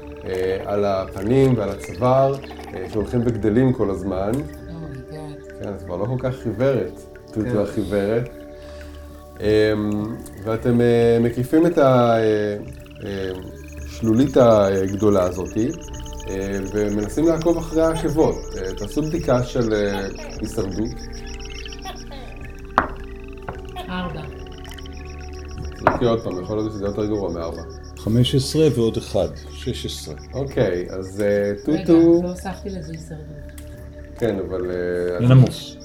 [0.65, 2.35] על הפנים ועל הצוואר,
[2.73, 4.31] אה, שהולכים וגדלים כל הזמן.
[4.73, 5.39] Oh my god.
[5.61, 6.99] כן, את כבר לא כל כך חיוורת,
[7.33, 7.43] כן.
[7.43, 8.29] טוטו החיוורת.
[9.39, 9.45] אמ,
[10.43, 11.77] ואתם אה, מקיפים את
[13.01, 15.69] השלולית הגדולה הזאתי,
[16.29, 18.35] אה, ומנסים לעקוב אחרי העקבות.
[18.57, 20.07] אה, תעשו בדיקה של אה,
[20.41, 20.89] הישרדות.
[23.89, 24.21] 4.
[25.77, 27.61] תזרקי עוד פעם, יכול להיות שזה יותר גרוע מארבע.
[28.03, 30.15] 15 ועוד אחד, 16.
[30.33, 32.21] אוקיי, אז אה, רגע, טוטו...
[32.23, 33.61] לא הוספתי לזה הישרדות.
[34.17, 34.71] כן, אבל...
[34.71, 35.49] אה, זה נמוך.
[35.49, 35.77] יש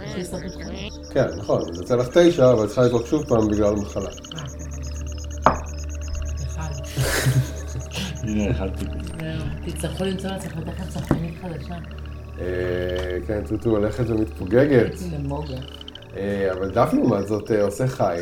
[0.00, 0.90] לי הישרדות 5.
[1.10, 4.10] כן, נכון, זה יוצא לך תשע, אבל את צריכה לזרוק שוב פעם בגלל מחלה.
[6.42, 6.70] אחד.
[8.22, 8.84] הנה, אכלתי.
[9.20, 9.46] זהו.
[9.66, 11.74] תצטרכו למצוא לעצמכם תכף שחקנית חדשה.
[12.40, 14.94] אה, כן, טוטו הולכת ומתפוגגת.
[15.12, 15.56] למוגה.
[16.16, 18.20] אה, אבל דף לעומת זאת אה, עושה חי,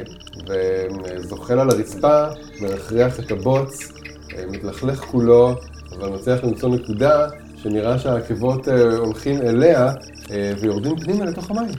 [0.48, 2.26] וזוחל על הרצפה,
[2.60, 3.92] מרחריח את הבוץ,
[4.36, 5.54] אה, מתלכלך כולו,
[5.92, 8.68] אבל מצליח למצוא נקודה שנראה שהעקבות
[8.98, 9.92] הולכים אליה
[10.60, 11.74] ויורדים פנימה לתוך המים.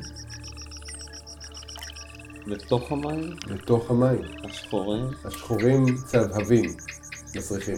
[2.47, 4.21] לתוך המים, לתוך המים.
[4.43, 5.05] השחורים.
[5.25, 6.75] השחורים צהבהבים,
[7.35, 7.77] מסריחים.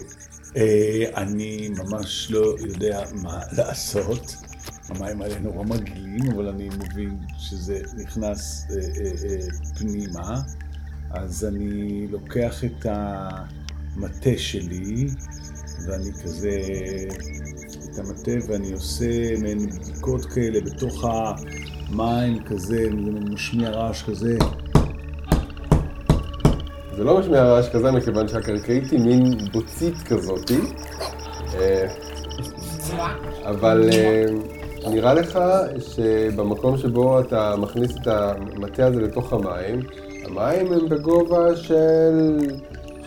[1.15, 4.46] אני ממש לא יודע מה לעשות.
[4.89, 9.47] המים האלה נורא מגעילים, אבל אני מבין שזה נכנס אה, אה, אה,
[9.79, 10.41] פנימה.
[11.11, 15.07] אז אני לוקח את המטה שלי,
[15.87, 16.59] ואני כזה,
[17.91, 22.89] את המטה, ואני עושה מעין בדיקות כאלה בתוך המים כזה,
[23.31, 24.37] משמיע רעש כזה.
[26.97, 30.59] זה לא משמיע רעש כזה מכיוון שהקרקעית היא מין בוצית כזאתי,
[33.45, 33.89] אבל
[34.89, 35.39] נראה לך
[35.79, 39.79] שבמקום שבו אתה מכניס את המטה הזה לתוך המים,
[40.25, 42.37] המים הם בגובה של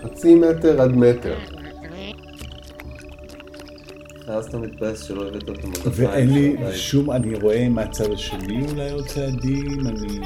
[0.03, 1.35] חצי מטר עד מטר.
[4.26, 6.11] ואז אתה מתבאס שלא הבאת אותו מגפיים.
[6.11, 10.20] ואין לי שום, אני רואה מהצד השני אולי עוד צעדים, אני...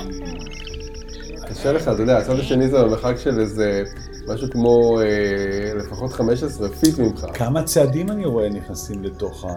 [1.49, 3.83] קשה לך, אתה יודע, הצד השני זה במרחק של איזה
[4.29, 7.27] משהו כמו אה, לפחות 15 פיט ממך.
[7.35, 9.49] כמה צעדים אני רואה נכנסים לתוך ה...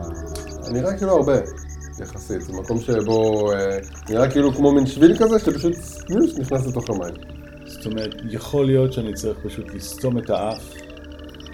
[0.72, 1.34] נראה כאילו הרבה,
[2.00, 2.42] יחסית.
[2.42, 3.78] זה מקום שבו אה,
[4.10, 7.14] נראה כאילו כמו מין שביל כזה, שפשוט סלוש נכנס לתוך המים.
[7.66, 10.74] זאת אומרת, יכול להיות שאני צריך פשוט לסתום את האף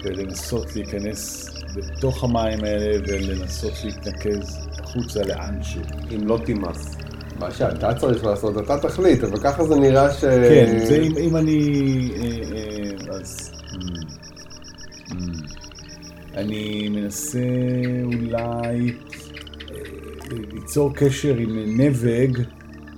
[0.04, 5.82] ולנסות להיכנס לתוך המים האלה ולנסות להתנקז החוצה לאנשהו.
[6.14, 6.96] אם לא תימס.
[7.38, 10.24] מה שאתה צריך לעשות, אתה תחליט, אבל ככה זה נראה ש...
[10.24, 11.58] כן, זה אם, אם אני...
[12.16, 13.50] אה, אה, אז...
[13.72, 15.14] mm, mm.
[16.36, 17.38] אני מנסה
[18.04, 18.92] אולי
[20.52, 22.28] ליצור קשר עם נבג,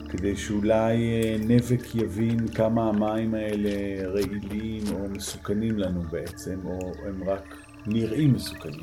[0.08, 3.70] כדי שאולי אה, נבק יבין כמה המים האלה
[4.08, 7.54] רעילים או מסוכנים לנו בעצם, או הם רק
[7.86, 8.82] נראים מסוכנים.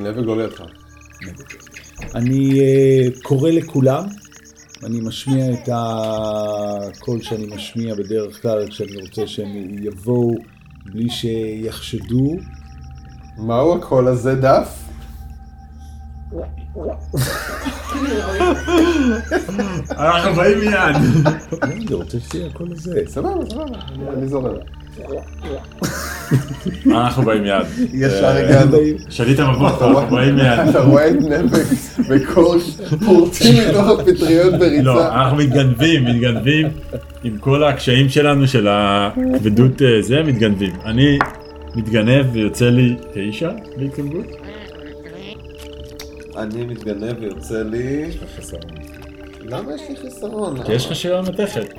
[0.00, 0.62] נבג לא לידך.
[2.14, 4.04] אני אה, קורא לכולם,
[4.84, 10.34] אני משמיע את הקול שאני משמיע בדרך כלל כשאני רוצה שהם יבואו
[10.84, 12.36] בלי שיחשדו.
[13.38, 14.90] מהו הקול הזה דף?
[19.90, 20.96] אנחנו באים מיד.
[21.62, 23.00] אני רוצה שתהיה הקול הזה.
[23.06, 23.64] סבבה, סבבה,
[24.16, 24.54] אני- זורם.
[26.90, 27.66] אנחנו באים מיד.
[27.92, 28.76] ישר אה, הגענו.
[29.08, 30.68] שליט המבוך, אנחנו באים מיד.
[30.70, 31.64] אתה רואה את נבג
[32.08, 35.14] וקורש פורצים מתוך הפטריות לא, בריצה.
[35.14, 36.68] אנחנו מתגנבים, מתגנבים
[37.24, 40.72] עם כל הקשיים שלנו של הכבדות אה, זה, מתגנבים.
[40.84, 41.18] אני
[41.74, 44.26] מתגנב ויוצא לי תשע בהתגנבות.
[46.36, 48.10] אני מתגנב ויוצא לי...
[49.40, 50.62] למה יש לי חיסרון?
[50.62, 51.74] כי יש לך שאלה מתכת.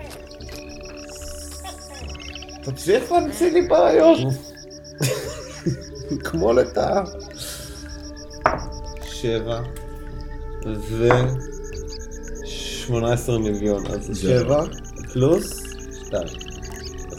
[2.63, 4.19] תמשיך להמציא לי בעיות.
[6.23, 7.03] כמו לטאה.
[9.03, 9.61] שבע
[10.65, 11.07] ו...
[12.45, 14.63] שמונה עשרה מיליון, אז שבע
[15.13, 15.63] פלוס
[16.05, 16.27] שתיים.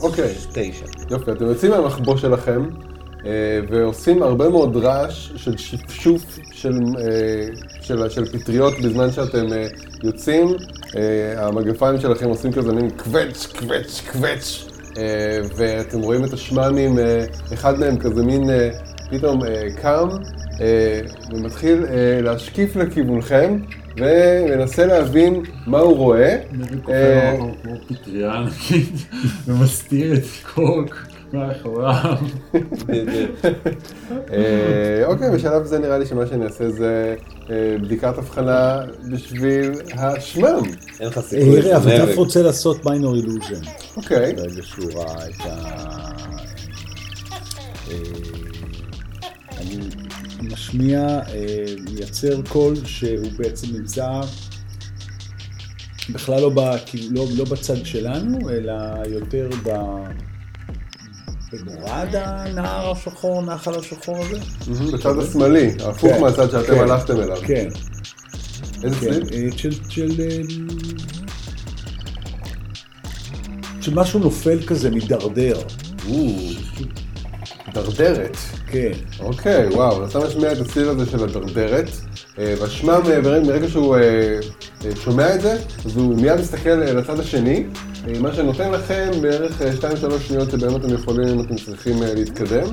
[0.00, 0.34] אוקיי.
[0.52, 0.86] תשע.
[1.10, 2.68] יופי, אתם יוצאים מהמחבוא שלכם
[3.68, 7.46] ועושים הרבה מאוד רעש של שפשוף של, אה,
[7.80, 9.66] של, של פטריות בזמן שאתם אה,
[10.02, 10.48] יוצאים.
[10.96, 14.68] אה, המגפיים שלכם עושים כזה מין קווץ', קווץ', קווץ',
[14.98, 18.70] אה, ואתם רואים את השממים, אה, אחד מהם כזה מין אה,
[19.10, 20.08] פתאום אה, קם
[20.60, 21.00] אה,
[21.32, 23.58] ומתחיל אה, להשקיף לכיוונכם
[23.96, 26.36] ומנסה להבין מה הוא רואה.
[26.88, 28.94] אה, כמו פטריה ענקית
[29.46, 30.94] ומסתיר את קוק.
[30.94, 31.11] אה,
[35.06, 37.16] אוקיי, בשלב זה נראה לי שמה שאני אעשה זה
[37.50, 38.80] אה, בדיקת הבחנה
[39.12, 40.62] בשביל השמם.
[41.00, 41.98] אין לך סיכוי אה, אבל.
[41.98, 43.64] דף רוצה לעשות מיינור אילוז'ן.
[43.96, 45.78] אוקיי, ברגע שהוא ראה את ה...
[47.90, 47.96] אה,
[49.58, 49.78] אני
[50.42, 54.08] משמיע, אה, מייצר קול שהוא בעצם נמצא
[56.12, 56.52] בכלל לא,
[56.86, 58.72] כאילו, לא, לא בצד שלנו, אלא
[59.08, 59.70] יותר ב...
[61.52, 64.38] במורד הנהר השחור, נחל השחור הזה?
[64.92, 67.36] בצד השמאלי, הפוך כן, מהצד שאתם כן, הלכתם אליו.
[67.46, 67.68] כן,
[68.84, 69.22] איזה כן, צליל?
[69.32, 70.38] אה, של, של, אה,
[73.80, 75.60] שמשהו נופל כזה, מידרדר,
[77.74, 78.36] דרדרת.
[78.66, 78.92] כן.
[79.20, 81.88] אוקיי, וואו, אתה משמיע את הצליל הזה של הדרדרת,
[82.38, 82.54] אה,
[83.20, 83.96] ברגע מרגע שהוא
[85.04, 87.64] שומע את זה, אז הוא מיד מסתכל אה, לצד השני,
[88.08, 92.66] אה, מה שנותן לכם בערך 2-3 שניות שבהם אתם יכולים, אם אתם צריכים אה, להתקדם,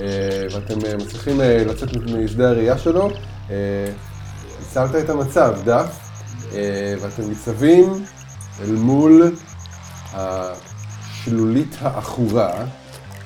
[0.00, 3.10] אה, ואתם אה, מצליחים אה, לצאת משדה הראייה שלו.
[3.50, 3.56] אה,
[4.60, 5.98] ניצלת את המצב, דף,
[6.54, 8.04] אה, ואתם ניצבים
[8.60, 9.32] אל מול
[10.12, 12.50] השלולית העכורה,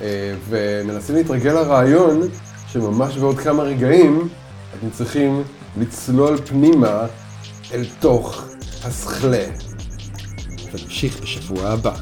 [0.00, 2.20] אה, ומנסים להתרגל לרעיון
[2.66, 4.28] שממש בעוד כמה רגעים
[4.78, 5.42] אתם צריכים
[5.80, 7.06] לצלול פנימה
[7.74, 8.44] אל תוך
[8.84, 9.44] הסכלה.
[10.72, 11.94] ונמשיך בשבוע הבא.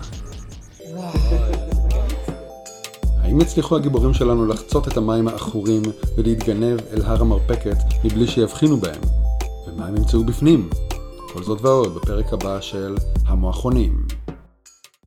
[3.19, 5.83] האם הצליחו הגיבורים שלנו לחצות את המים העכורים
[6.17, 9.01] ולהתגנב אל הר המרפקת מבלי שיבחינו בהם?
[9.67, 10.71] ומה הם ימצאו בפנים?
[11.33, 12.97] כל זאת ועוד בפרק הבא של
[13.27, 14.22] המועכונים.